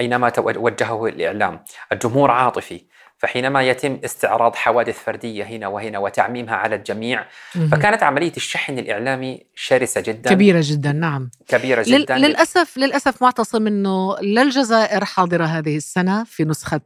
أينما 0.00 0.32
وجهه 0.38 1.06
الإعلام 1.06 1.64
الجمهور 1.92 2.30
عاطفي. 2.30 2.86
فحينما 3.20 3.62
يتم 3.62 3.98
استعراض 4.04 4.54
حوادث 4.54 4.98
فردية 5.04 5.44
هنا 5.44 5.68
وهنا 5.68 5.98
وتعميمها 5.98 6.54
على 6.54 6.74
الجميع 6.74 7.26
فكانت 7.70 8.02
عملية 8.02 8.32
الشحن 8.36 8.78
الإعلامي 8.78 9.42
شرسة 9.54 10.00
جدا. 10.00 10.30
كبيرة 10.30 10.60
جدا 10.64 10.92
نعم. 10.92 11.30
كبيرة 11.48 11.84
جدا. 11.86 12.18
للأسف 12.18 12.78
للأسف 12.78 13.22
معتصم 13.22 13.66
أنه 13.66 14.16
لا 14.20 14.42
الجزائر 14.42 15.04
حاضرة 15.04 15.44
هذه 15.44 15.76
السنة 15.76 16.24
في 16.24 16.44
نسخة 16.44 16.80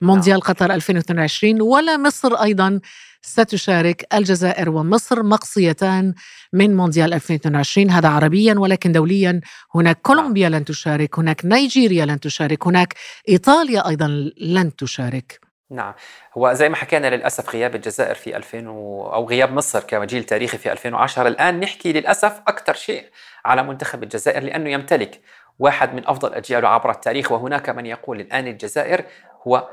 مونديال 0.00 0.34
نعم. 0.34 0.40
قطر 0.40 0.74
2022 0.74 1.62
ولا 1.62 1.96
مصر 1.96 2.34
أيضا 2.34 2.80
ستشارك 3.22 4.06
الجزائر 4.14 4.70
ومصر 4.70 5.22
مقصيتان 5.22 6.14
من 6.52 6.76
مونديال 6.76 7.14
2022 7.14 7.90
هذا 7.90 8.08
عربيا 8.08 8.54
ولكن 8.58 8.92
دوليا. 8.92 9.40
هناك 9.74 10.00
كولومبيا 10.02 10.48
لن 10.48 10.64
تشارك 10.64 11.18
هناك 11.18 11.44
نيجيريا 11.44 12.06
لن 12.06 12.20
تشارك 12.20 12.66
هناك 12.66 12.94
إيطاليا 13.28 13.88
أيضا 13.88 14.32
لن 14.40 14.76
تشارك. 14.76 15.43
نعم. 15.70 15.94
هو 16.38 16.52
زي 16.52 16.68
ما 16.68 16.76
حكينا 16.76 17.16
للأسف 17.16 17.50
غياب 17.50 17.74
الجزائر 17.74 18.14
في 18.14 18.36
2000 18.36 18.68
و... 18.68 19.12
أو 19.14 19.28
غياب 19.28 19.52
مصر 19.52 19.80
كجيل 19.80 20.24
تاريخي 20.24 20.58
في 20.58 20.72
2010 20.72 21.28
الآن 21.28 21.60
نحكي 21.60 21.92
للأسف 21.92 22.40
أكثر 22.48 22.74
شيء 22.74 23.04
على 23.44 23.62
منتخب 23.62 24.02
الجزائر 24.02 24.42
لأنه 24.42 24.70
يمتلك 24.70 25.20
واحد 25.58 25.94
من 25.94 26.08
أفضل 26.08 26.34
أجياله 26.34 26.68
عبر 26.68 26.90
التاريخ 26.90 27.32
وهناك 27.32 27.68
من 27.68 27.86
يقول 27.86 28.20
الآن 28.20 28.46
الجزائر 28.46 29.04
هو 29.46 29.68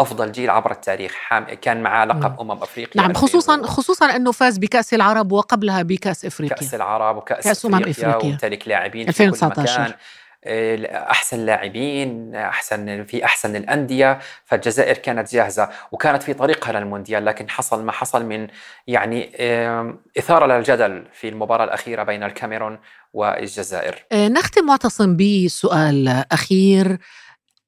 أفضل 0.00 0.32
جيل 0.32 0.50
عبر 0.50 0.70
التاريخ 0.70 1.16
كان 1.62 1.82
معاه 1.82 2.04
لقب 2.04 2.40
أمم 2.40 2.50
أفريقيا 2.50 3.02
نعم 3.02 3.12
خصوصا 3.12 3.62
خصوصا 3.62 4.16
إنه 4.16 4.32
فاز 4.32 4.58
بكأس 4.58 4.94
العرب 4.94 5.32
وقبلها 5.32 5.82
بكأس 5.82 6.24
إفريقيا. 6.24 6.56
كأس 6.56 6.74
العرب 6.74 7.16
وكأس 7.16 7.44
كأس 7.44 7.66
إفريقيا, 7.66 7.90
أفريقيا. 7.90 8.16
وامتلك 8.16 8.68
لاعبين 8.68 9.08
2019 9.08 9.66
في 9.66 9.76
كل 9.76 9.82
مكان. 9.82 9.94
أحسن 10.46 11.46
لاعبين 11.46 12.34
أحسن 12.34 13.04
في 13.04 13.24
أحسن 13.24 13.56
الأندية 13.56 14.18
فالجزائر 14.44 14.98
كانت 14.98 15.32
جاهزة 15.32 15.68
وكانت 15.92 16.22
في 16.22 16.34
طريقها 16.34 16.72
للمونديال 16.72 17.24
لكن 17.24 17.50
حصل 17.50 17.84
ما 17.84 17.92
حصل 17.92 18.24
من 18.24 18.46
يعني 18.86 19.30
إثارة 20.18 20.46
للجدل 20.46 21.04
في 21.12 21.28
المباراة 21.28 21.64
الأخيرة 21.64 22.02
بين 22.02 22.22
الكاميرون 22.22 22.78
والجزائر. 23.12 24.04
آه، 24.12 24.28
نختم 24.28 24.66
معتصم 24.66 25.16
بسؤال 25.16 26.24
أخير. 26.32 26.98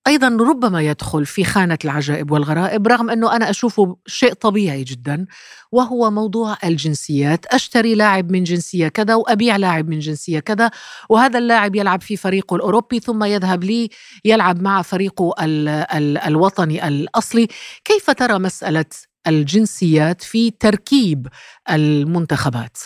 أيضا 0.06 0.28
ربما 0.28 0.82
يدخل 0.82 1.26
في 1.26 1.44
خانة 1.44 1.78
العجائب 1.84 2.30
والغرائب 2.30 2.86
رغم 2.88 3.10
أنه 3.10 3.36
أنا 3.36 3.50
أشوفه 3.50 3.96
شيء 4.06 4.32
طبيعي 4.32 4.84
جدا 4.84 5.26
وهو 5.72 6.10
موضوع 6.10 6.56
الجنسيات. 6.64 7.46
أشتري 7.46 7.94
لاعب 7.94 8.32
من 8.32 8.44
جنسية 8.44 8.88
كذا 8.88 9.14
وأبيع 9.14 9.56
لاعب 9.56 9.88
من 9.88 9.98
جنسية 9.98 10.40
كذا 10.40 10.70
وهذا 11.08 11.38
اللاعب 11.38 11.74
يلعب 11.74 12.02
في 12.02 12.16
فريقه 12.16 12.56
الأوروبي 12.56 13.00
ثم 13.00 13.24
يذهب 13.24 13.64
لي 13.64 13.88
يلعب 14.24 14.62
مع 14.62 14.82
فريقه 14.82 15.34
ال 15.40 15.68
ال 15.68 16.18
الوطني 16.18 16.88
الأصلي. 16.88 17.48
كيف 17.84 18.10
ترى 18.10 18.38
مسألة 18.38 18.84
الجنسيات 19.26 20.22
في 20.22 20.50
تركيب 20.50 21.26
المنتخبات؟ 21.70 22.78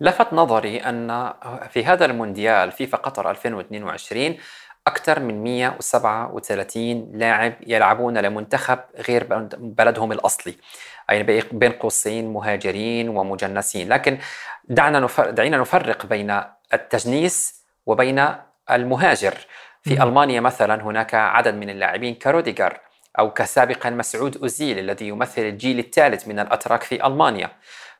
لفت 0.00 0.32
نظري 0.32 0.78
أن 0.78 1.32
في 1.70 1.84
هذا 1.84 2.04
المونديال 2.04 2.72
فيفا 2.72 2.98
قطر 2.98 3.30
2022 3.30 4.36
أكثر 4.86 5.20
من 5.20 5.44
137 5.44 7.10
لاعب 7.14 7.52
يلعبون 7.66 8.18
لمنتخب 8.18 8.78
غير 9.08 9.26
بلدهم 9.58 10.12
الأصلي. 10.12 10.54
أي 11.10 11.22
بين 11.52 11.72
قوسين 11.72 12.32
مهاجرين 12.32 13.08
ومجنسين. 13.08 13.88
لكن 13.88 14.18
دعنا 14.64 15.00
نفرق 15.00 15.30
دعينا 15.30 15.58
نفرق 15.58 16.06
بين 16.06 16.40
التجنيس 16.74 17.62
وبين 17.86 18.26
المهاجر. 18.70 19.34
في 19.82 19.94
م. 19.94 20.02
ألمانيا 20.02 20.40
مثلا 20.40 20.82
هناك 20.82 21.14
عدد 21.14 21.54
من 21.54 21.70
اللاعبين 21.70 22.14
كروديجر 22.14 22.80
أو 23.18 23.30
كسابقا 23.30 23.90
مسعود 23.90 24.36
أوزيل 24.36 24.78
الذي 24.78 25.08
يمثل 25.08 25.42
الجيل 25.42 25.78
الثالث 25.78 26.28
من 26.28 26.38
الأتراك 26.38 26.82
في 26.82 27.06
ألمانيا. 27.06 27.50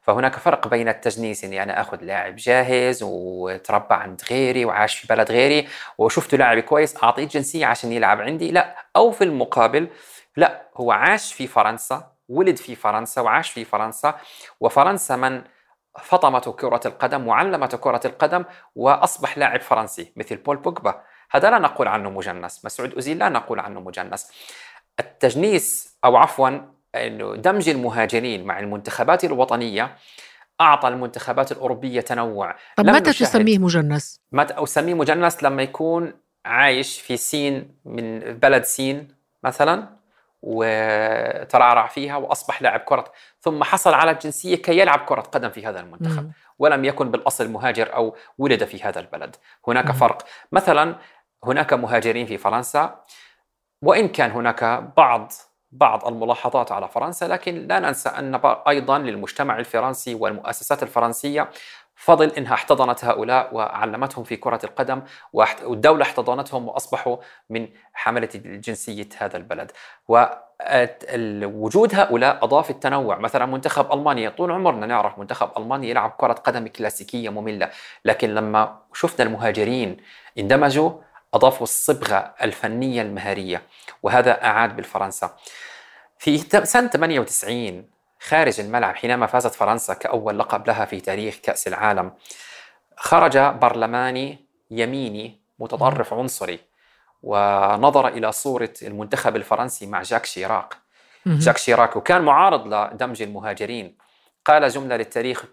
فهناك 0.07 0.37
فرق 0.37 0.69
بين 0.69 0.89
التجنيس 0.89 1.45
اني 1.45 1.63
أنا 1.63 1.81
آخذ 1.81 2.05
لاعب 2.05 2.37
جاهز 2.37 3.03
وتربى 3.03 3.95
عند 3.95 4.23
غيري 4.31 4.65
وعاش 4.65 4.99
في 4.99 5.07
بلد 5.07 5.31
غيري 5.31 5.69
وشفته 5.99 6.37
لاعب 6.37 6.59
كويس 6.59 7.05
أعطيه 7.05 7.25
جنسية 7.25 7.67
عشان 7.67 7.93
يلعب 7.93 8.21
عندي 8.21 8.51
لا. 8.51 8.77
أو 8.97 9.11
في 9.11 9.25
المقابل 9.25 9.89
لا 10.37 10.63
هو 10.77 10.93
عاش 10.93 11.33
في 11.33 11.47
فرنسا 11.47 12.13
ولد 12.29 12.57
في 12.57 12.75
فرنسا 12.75 13.21
وعاش 13.21 13.51
في 13.51 13.65
فرنسا 13.65 14.15
وفرنسا 14.61 15.17
من 15.17 15.43
فطمته 16.03 16.53
كرة 16.53 16.81
القدم 16.87 17.29
وعلمته 17.29 17.79
كرة 17.79 18.01
القدم 18.05 18.45
وأصبح 18.75 19.39
لاعب 19.39 19.61
فرنسي 19.61 20.13
مثل 20.17 20.37
بول 20.37 20.57
بوجبا. 20.57 21.03
هذا 21.31 21.51
لا 21.51 21.59
نقول 21.59 21.89
عنه 21.89 22.11
مجنس 22.11 22.65
مسعود 22.65 22.95
أوزيل 22.95 23.19
لا 23.19 23.29
نقول 23.29 23.61
عنه 23.61 23.81
مجنس. 23.81 24.33
التجنيس 25.01 25.99
أو 26.05 26.17
عفوا 26.17 26.76
دمج 27.37 27.69
المهاجرين 27.69 28.45
مع 28.45 28.59
المنتخبات 28.59 29.25
الوطنية 29.25 29.97
أعطى 30.61 30.89
المنتخبات 30.89 31.53
الأوروبية 31.53 32.01
تنوع 32.01 32.57
طب 32.77 32.87
متى 32.87 33.13
تسميه 33.13 33.59
مجنس؟ 33.59 34.21
متى 34.33 34.55
اسميه 34.63 34.95
مجنس 34.95 35.43
لما 35.43 35.63
يكون 35.63 36.13
عايش 36.45 37.01
في 37.01 37.17
سين 37.17 37.77
من 37.85 38.19
بلد 38.19 38.65
سين 38.65 39.09
مثلا 39.45 39.97
وترعرع 40.43 41.87
فيها 41.87 42.17
وأصبح 42.17 42.63
لاعب 42.63 42.81
كرة 42.81 43.13
ثم 43.41 43.65
حصل 43.65 43.95
على 43.95 44.11
الجنسيه 44.11 44.57
كي 44.57 44.79
يلعب 44.79 44.99
كرة 44.99 45.21
قدم 45.21 45.51
في 45.51 45.67
هذا 45.67 45.81
المنتخب 45.81 46.23
م. 46.23 46.33
ولم 46.59 46.85
يكن 46.85 47.11
بالأصل 47.11 47.51
مهاجر 47.51 47.95
أو 47.95 48.17
ولد 48.39 48.65
في 48.65 48.83
هذا 48.83 49.01
البلد 49.01 49.37
هناك 49.69 49.91
م. 49.91 49.93
فرق 49.93 50.23
مثلا 50.53 50.97
هناك 51.45 51.73
مهاجرين 51.73 52.27
في 52.27 52.39
فرنسا 52.39 53.01
وإن 53.83 54.09
كان 54.09 54.31
هناك 54.31 54.65
بعض 54.97 55.33
بعض 55.73 56.07
الملاحظات 56.07 56.73
على 56.73 56.89
فرنسا 56.89 57.25
لكن 57.25 57.67
لا 57.67 57.79
ننسى 57.79 58.09
أن 58.09 58.41
أيضا 58.69 58.99
للمجتمع 58.99 59.59
الفرنسي 59.59 60.15
والمؤسسات 60.15 60.83
الفرنسية 60.83 61.51
فضل 61.99 62.29
إنها 62.29 62.55
احتضنت 62.55 63.05
هؤلاء 63.05 63.55
وعلمتهم 63.55 64.25
في 64.25 64.37
كرة 64.37 64.61
القدم 64.65 65.03
والدولة 65.33 66.03
احتضنتهم 66.03 66.69
وأصبحوا 66.69 67.17
من 67.51 67.69
حملة 67.93 68.29
جنسية 68.35 69.09
هذا 69.19 69.37
البلد. 69.37 69.73
ووجود 70.09 71.95
هؤلاء 71.95 72.45
أضاف 72.45 72.71
التنوع. 72.71 73.19
مثلا 73.19 73.47
منتخب 73.47 73.93
ألمانيا 73.93 74.31
طول 74.31 74.53
عمرنا 74.53 74.87
نعرف 74.87 75.19
منتخب 75.19 75.51
ألمانيا 75.57 75.91
يلعب 75.91 76.11
كرة 76.19 76.33
قدم 76.33 76.67
كلاسيكية 76.67 77.29
مملة 77.29 77.71
لكن 78.05 78.35
لما 78.35 78.79
شفنا 78.93 79.27
المهاجرين 79.27 79.97
اندمجوا 80.39 80.91
أضافوا 81.37 81.63
الصبغة 81.63 82.35
الفنية 82.43 83.03
المهارية 83.03 83.63
وهذا 84.03 84.45
أعاد 84.45 84.77
بالفرنسا. 84.77 85.37
في 86.19 86.39
سنة 86.65 86.89
98 86.89 87.85
خارج 88.21 88.61
الملعب 88.61 88.95
حينما 88.95 89.27
فازت 89.27 89.55
فرنسا 89.55 89.95
كأول 89.95 90.39
لقب 90.39 90.67
لها 90.67 90.85
في 90.85 91.01
تاريخ 91.01 91.37
كأس 91.43 91.69
العالم 91.69 92.13
خرج 92.97 93.39
برلماني 93.39 94.47
يميني 94.71 95.41
متطرف 95.59 96.15
عنصري 96.15 96.59
ونظر 97.23 98.09
إلى 98.09 98.33
صورة 98.33 98.73
المنتخب 98.83 99.37
الفرنسي 99.37 99.87
مع 99.87 100.03
جاك 100.03 100.27
شيراك. 100.27 100.77
جاك 101.27 101.57
شيراك 101.57 101.97
وكان 101.97 102.23
معارض 102.23 102.75
لدمج 102.75 103.23
المهاجرين. 103.23 103.97
قال 104.45 104.69
جملة 104.69 104.97
للتاريخ 104.97 105.45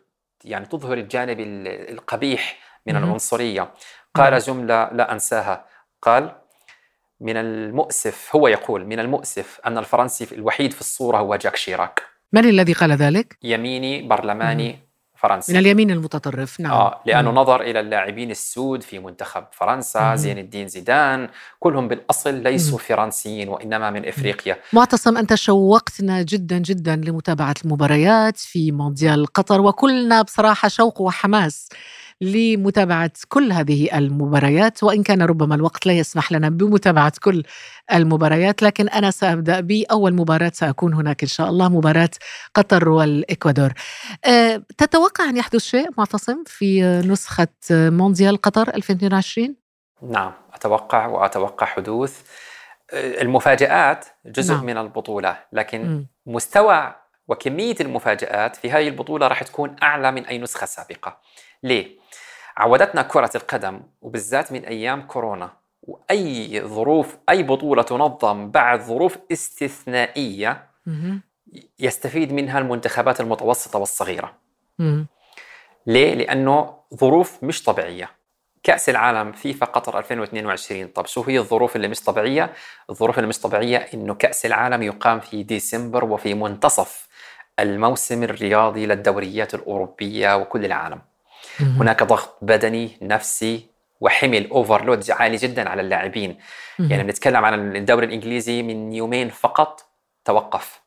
يعني 0.43 0.65
تظهر 0.65 0.97
الجانب 0.97 1.39
القبيح 1.89 2.59
من 2.85 2.95
العنصرية. 2.95 3.73
قال 4.15 4.39
جملة 4.39 4.89
لا 4.91 5.11
أنساها 5.11 5.65
قال 6.03 6.31
من 7.21 7.37
المؤسف 7.37 8.35
هو 8.35 8.47
يقول 8.47 8.85
من 8.85 8.99
المؤسف 8.99 9.59
أن 9.65 9.77
الفرنسي 9.77 10.27
الوحيد 10.35 10.73
في 10.73 10.81
الصورة 10.81 11.17
هو 11.17 11.35
جاك 11.35 11.55
شيراك 11.55 12.03
من 12.33 12.45
الذي 12.45 12.73
قال 12.73 12.91
ذلك؟ 12.91 13.37
يميني 13.43 14.07
برلماني 14.07 14.80
فرنسي 15.15 15.53
من 15.53 15.59
اليمين 15.59 15.91
المتطرف 15.91 16.59
نعم 16.59 16.71
آه 16.71 17.01
لأنه 17.05 17.32
مم. 17.32 17.38
نظر 17.38 17.61
إلى 17.61 17.80
اللاعبين 17.80 18.32
السود 18.32 18.84
في 18.84 18.99
منتخب 18.99 19.43
فرنسا 19.51 20.09
مم. 20.09 20.15
زين 20.15 20.38
الدين 20.38 20.67
زيدان 20.67 21.30
كلهم 21.59 21.88
بالأصل 21.88 22.34
ليسوا 22.34 22.78
مم. 22.78 22.84
فرنسيين 22.84 23.49
وإنما 23.49 23.89
من 23.91 24.07
إفريقيا 24.07 24.57
معتصم 24.73 25.17
أنت 25.17 25.36
شوقتنا 25.36 26.21
جدا 26.21 26.57
جدا 26.57 26.95
لمتابعة 26.95 27.55
المباريات 27.65 28.38
في 28.38 28.71
مونديال 28.71 29.25
قطر 29.25 29.61
وكلنا 29.61 30.21
بصراحة 30.21 30.67
شوق 30.67 31.01
وحماس 31.01 31.69
لمتابعة 32.24 33.11
كل 33.28 33.51
هذه 33.51 33.97
المباريات 33.97 34.84
وإن 34.84 35.03
كان 35.03 35.21
ربما 35.21 35.55
الوقت 35.55 35.86
لا 35.86 35.93
يسمح 35.93 36.32
لنا 36.32 36.49
بمتابعة 36.49 37.13
كل 37.21 37.43
المباريات 37.93 38.63
لكن 38.63 38.89
أنا 38.89 39.11
سأبدأ 39.11 39.59
بأول 39.59 40.13
مباراة 40.13 40.51
سأكون 40.53 40.93
هناك 40.93 41.21
إن 41.21 41.28
شاء 41.28 41.49
الله 41.49 41.69
مباراة 41.69 42.09
قطر 42.55 42.89
والإكوادور 42.89 43.74
أه 44.26 44.63
تتوقع 44.78 45.30
أن 45.30 45.38
يحدث 45.38 45.61
شيء 45.61 45.89
معتصم 45.97 46.43
في 46.45 46.82
نسخة 47.05 47.47
مونديال 47.71 48.41
قطر 48.41 48.69
2022؟ 48.69 49.51
نعم 50.01 50.32
أتوقع 50.53 51.05
وأتوقع 51.05 51.65
حدوث 51.65 52.21
المفاجآت 52.93 54.05
جزء 54.26 54.53
نعم. 54.53 54.65
من 54.65 54.78
البطولة 54.78 55.38
لكن 55.51 55.84
م. 55.84 56.07
مستوى 56.26 56.95
وكمية 57.28 57.76
المفاجآت 57.82 58.55
في 58.55 58.71
هذه 58.71 58.88
البطولة 58.88 59.28
راح 59.28 59.43
تكون 59.43 59.76
أعلى 59.84 60.11
من 60.11 60.26
أي 60.26 60.38
نسخة 60.38 60.65
سابقة 60.65 61.19
ليه؟ 61.64 61.97
عودتنا 62.57 63.01
كرة 63.01 63.30
القدم 63.36 63.82
وبالذات 64.01 64.51
من 64.51 64.66
أيام 64.66 65.01
كورونا 65.01 65.51
وأي 65.82 66.61
ظروف 66.61 67.18
أي 67.30 67.43
بطولة 67.43 67.84
تنظم 67.84 68.51
بعد 68.51 68.82
ظروف 68.82 69.18
استثنائية 69.32 70.68
يستفيد 71.80 72.34
منها 72.34 72.59
المنتخبات 72.59 73.22
المتوسطة 73.22 73.80
والصغيرة 73.80 74.34
ليه؟ 75.88 76.14
لأنه 76.14 76.78
ظروف 76.95 77.43
مش 77.43 77.64
طبيعية 77.64 78.09
كأس 78.64 78.89
العالم 78.89 79.32
فيفا 79.32 79.66
قطر 79.66 79.99
2022 79.99 80.88
طب 80.88 81.05
شو 81.05 81.22
هي 81.22 81.39
الظروف 81.39 81.76
اللي 81.76 81.88
مش 81.88 82.03
طبيعية؟ 82.03 82.53
الظروف 82.89 83.18
اللي 83.18 83.28
مش 83.30 83.39
طبيعية 83.39 83.78
إنه 83.78 84.14
كأس 84.14 84.45
العالم 84.45 84.82
يقام 84.84 85.20
في 85.20 85.43
ديسمبر 85.43 86.05
وفي 86.05 86.34
منتصف 86.34 87.07
الموسم 87.59 88.24
الرياضي 88.24 88.86
للدوريات 88.86 89.53
الأوروبية 89.53 90.38
وكل 90.38 90.66
العالم 90.66 91.01
هناك 91.60 92.04
ضغط 92.04 92.38
بدني 92.41 92.97
نفسي 93.01 93.66
وحمل 94.01 94.49
اوفرلود 94.49 95.12
عالي 95.12 95.36
جدا 95.36 95.70
على 95.70 95.82
اللاعبين. 95.82 96.38
يعني 96.80 97.04
بنتكلم 97.04 97.45
عن 97.45 97.76
الدوري 97.76 98.06
الإنجليزي 98.06 98.64
من 98.64 98.93
يومين 98.93 99.30
فقط 99.30 99.86
توقف. 100.26 100.82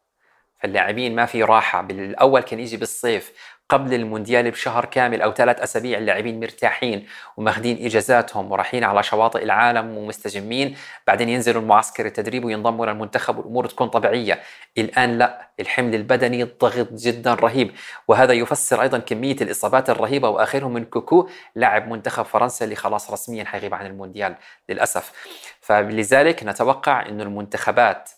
فاللاعبين 0.60 1.14
ما 1.14 1.26
في 1.26 1.42
راحة. 1.42 1.82
بالأول 1.82 2.40
كان 2.40 2.60
يجي 2.60 2.76
بالصيف 2.76 3.32
قبل 3.68 3.94
المونديال 3.94 4.50
بشهر 4.50 4.84
كامل 4.84 5.22
أو 5.22 5.32
ثلاث 5.32 5.60
أسابيع 5.60 5.98
اللاعبين 5.98 6.40
مرتاحين 6.40 7.06
وماخذين 7.36 7.84
إجازاتهم 7.84 8.52
ورايحين 8.52 8.84
على 8.84 9.02
شواطئ 9.02 9.42
العالم 9.42 9.96
ومستجمين. 9.96 10.76
بعدين 11.06 11.28
ينزلوا 11.28 11.62
المعسكر 11.62 12.06
التدريب 12.06 12.44
وينضموا 12.44 12.86
للمنتخب 12.86 13.38
والأمور 13.38 13.66
تكون 13.66 13.88
طبيعية. 13.88 14.40
الآن 14.78 15.18
لا 15.18 15.50
الحمل 15.60 15.94
البدني 15.94 16.42
ضغط 16.42 16.92
جدا 16.92 17.34
رهيب. 17.34 17.72
وهذا 18.08 18.32
يفسر 18.32 18.82
أيضا 18.82 18.98
كمية 18.98 19.36
الإصابات 19.40 19.90
الرهيبة 19.90 20.28
وآخرهم 20.28 20.72
نكونكو 20.72 21.28
لاعب 21.54 21.88
منتخب 21.88 22.24
فرنسا 22.24 22.64
اللي 22.64 22.76
خلاص 22.76 23.10
رسميا 23.10 23.44
حيغيب 23.44 23.74
عن 23.74 23.86
المونديال 23.86 24.34
للأسف. 24.68 25.12
فلذلك 25.60 26.42
نتوقع 26.44 27.06
إنه 27.06 27.22
المنتخبات 27.22 28.10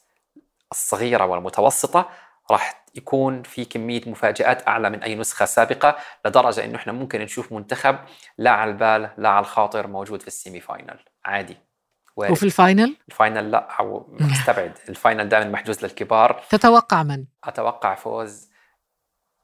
الصغيرة 0.73 1.27
والمتوسطة 1.27 2.09
راح 2.51 2.85
يكون 2.95 3.43
في 3.43 3.65
كمية 3.65 4.01
مفاجآت 4.07 4.69
أعلى 4.69 4.91
من 4.91 5.03
أي 5.03 5.15
نسخة 5.15 5.45
سابقة 5.45 5.97
لدرجة 6.27 6.65
إنه 6.65 6.77
إحنا 6.77 6.93
ممكن 6.93 7.21
نشوف 7.21 7.53
منتخب 7.53 7.99
لا 8.39 8.51
على 8.51 8.71
البال 8.71 9.11
لا 9.19 9.29
على 9.29 9.41
الخاطر 9.41 9.87
موجود 9.87 10.21
في 10.21 10.29
ال 10.29 10.61
semi-final 10.61 10.99
عادي 11.25 11.57
وارد. 12.17 12.33
وفي 12.33 12.43
ال 12.43 12.50
final؟ 12.50 12.97
ال 13.09 13.16
final 13.16 13.51
لا 13.51 13.69
أو 13.81 14.07
مستبعد 14.21 14.79
ال 14.89 14.95
final 14.95 15.29
دائما 15.29 15.51
محجوز 15.51 15.85
للكبار 15.85 16.43
تتوقع 16.51 17.03
من؟ 17.03 17.25
أتوقع 17.45 17.95
فوز 17.95 18.48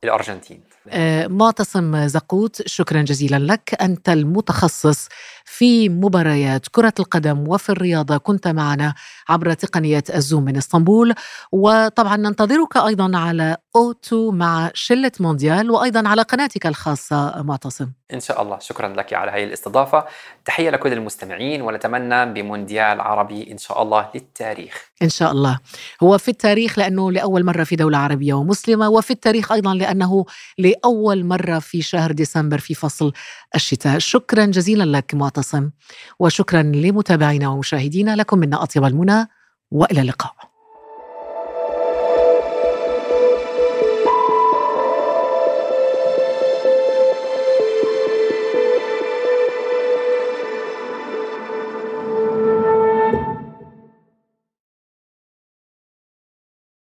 الأرجنتين. 0.05 0.61
آه، 0.89 1.27
معتصم 1.27 2.07
زقوت 2.07 2.69
شكرا 2.69 3.03
جزيلا 3.03 3.39
لك. 3.39 3.83
أنت 3.83 4.09
المتخصص 4.09 5.09
في 5.45 5.89
مباريات 5.89 6.69
كرة 6.69 6.93
القدم 6.99 7.49
وفي 7.49 7.71
الرياضة. 7.71 8.17
كنت 8.17 8.49
معنا 8.49 8.95
عبر 9.29 9.53
تقنية 9.53 10.05
الزوم 10.15 10.45
من 10.45 10.57
إسطنبول. 10.57 11.15
وطبعا 11.53 12.17
ننتظرك 12.17 12.77
أيضا 12.77 13.19
على 13.19 13.57
أوتو 13.77 14.31
مع 14.31 14.71
شلة 14.75 15.13
مونديال 15.21 15.71
وأيضا 15.71 16.09
على 16.09 16.23
قناتك 16.23 16.67
الخاصة 16.67 17.43
معتصم. 17.43 17.91
إن 18.15 18.21
شاء 18.21 18.43
الله. 18.43 18.59
شكرا 18.59 18.89
لك 18.89 19.13
على 19.13 19.31
هذه 19.31 19.45
الاستضافة. 19.45 20.05
تحية 20.45 20.71
لكل 20.71 20.93
المستمعين 20.93 21.63
ونتمنى 21.63 22.33
بمونديال 22.33 23.01
عربي 23.01 23.53
إن 23.53 23.59
شاء 23.59 23.83
الله 23.83 24.11
للتاريخ. 24.15 24.91
إن 25.03 25.09
شاء 25.09 25.33
الله. 25.33 25.59
هو 26.03 26.19
في 26.19 26.29
التاريخ 26.29 26.79
لأنه 26.79 27.13
لأول 27.13 27.45
مرة 27.45 27.65
في 27.65 27.77
دولة 27.77 27.99
عربية 27.99 28.35
ومسلمة 28.35 28.89
وفي 28.89 29.11
التاريخ 29.11 29.53
أيضا 29.53 29.75
لأنه 29.95 30.25
لأول 30.59 31.25
مرة 31.25 31.59
في 31.59 31.83
شهر 31.83 32.13
ديسمبر 32.13 32.59
في 32.59 32.75
فصل 32.75 33.13
الشتاء. 33.55 33.99
شكرا 33.99 34.45
جزيلا 34.45 34.85
لك 34.99 35.15
معتصم 35.15 35.71
وشكرا 36.19 36.63
لمتابعينا 36.63 37.49
ومشاهدينا. 37.49 38.17
لكم 38.17 38.39
منا 38.39 38.63
أطيب 38.63 38.85
المنى 38.85 39.29
وإلى 39.71 40.01
اللقاء. 40.01 40.54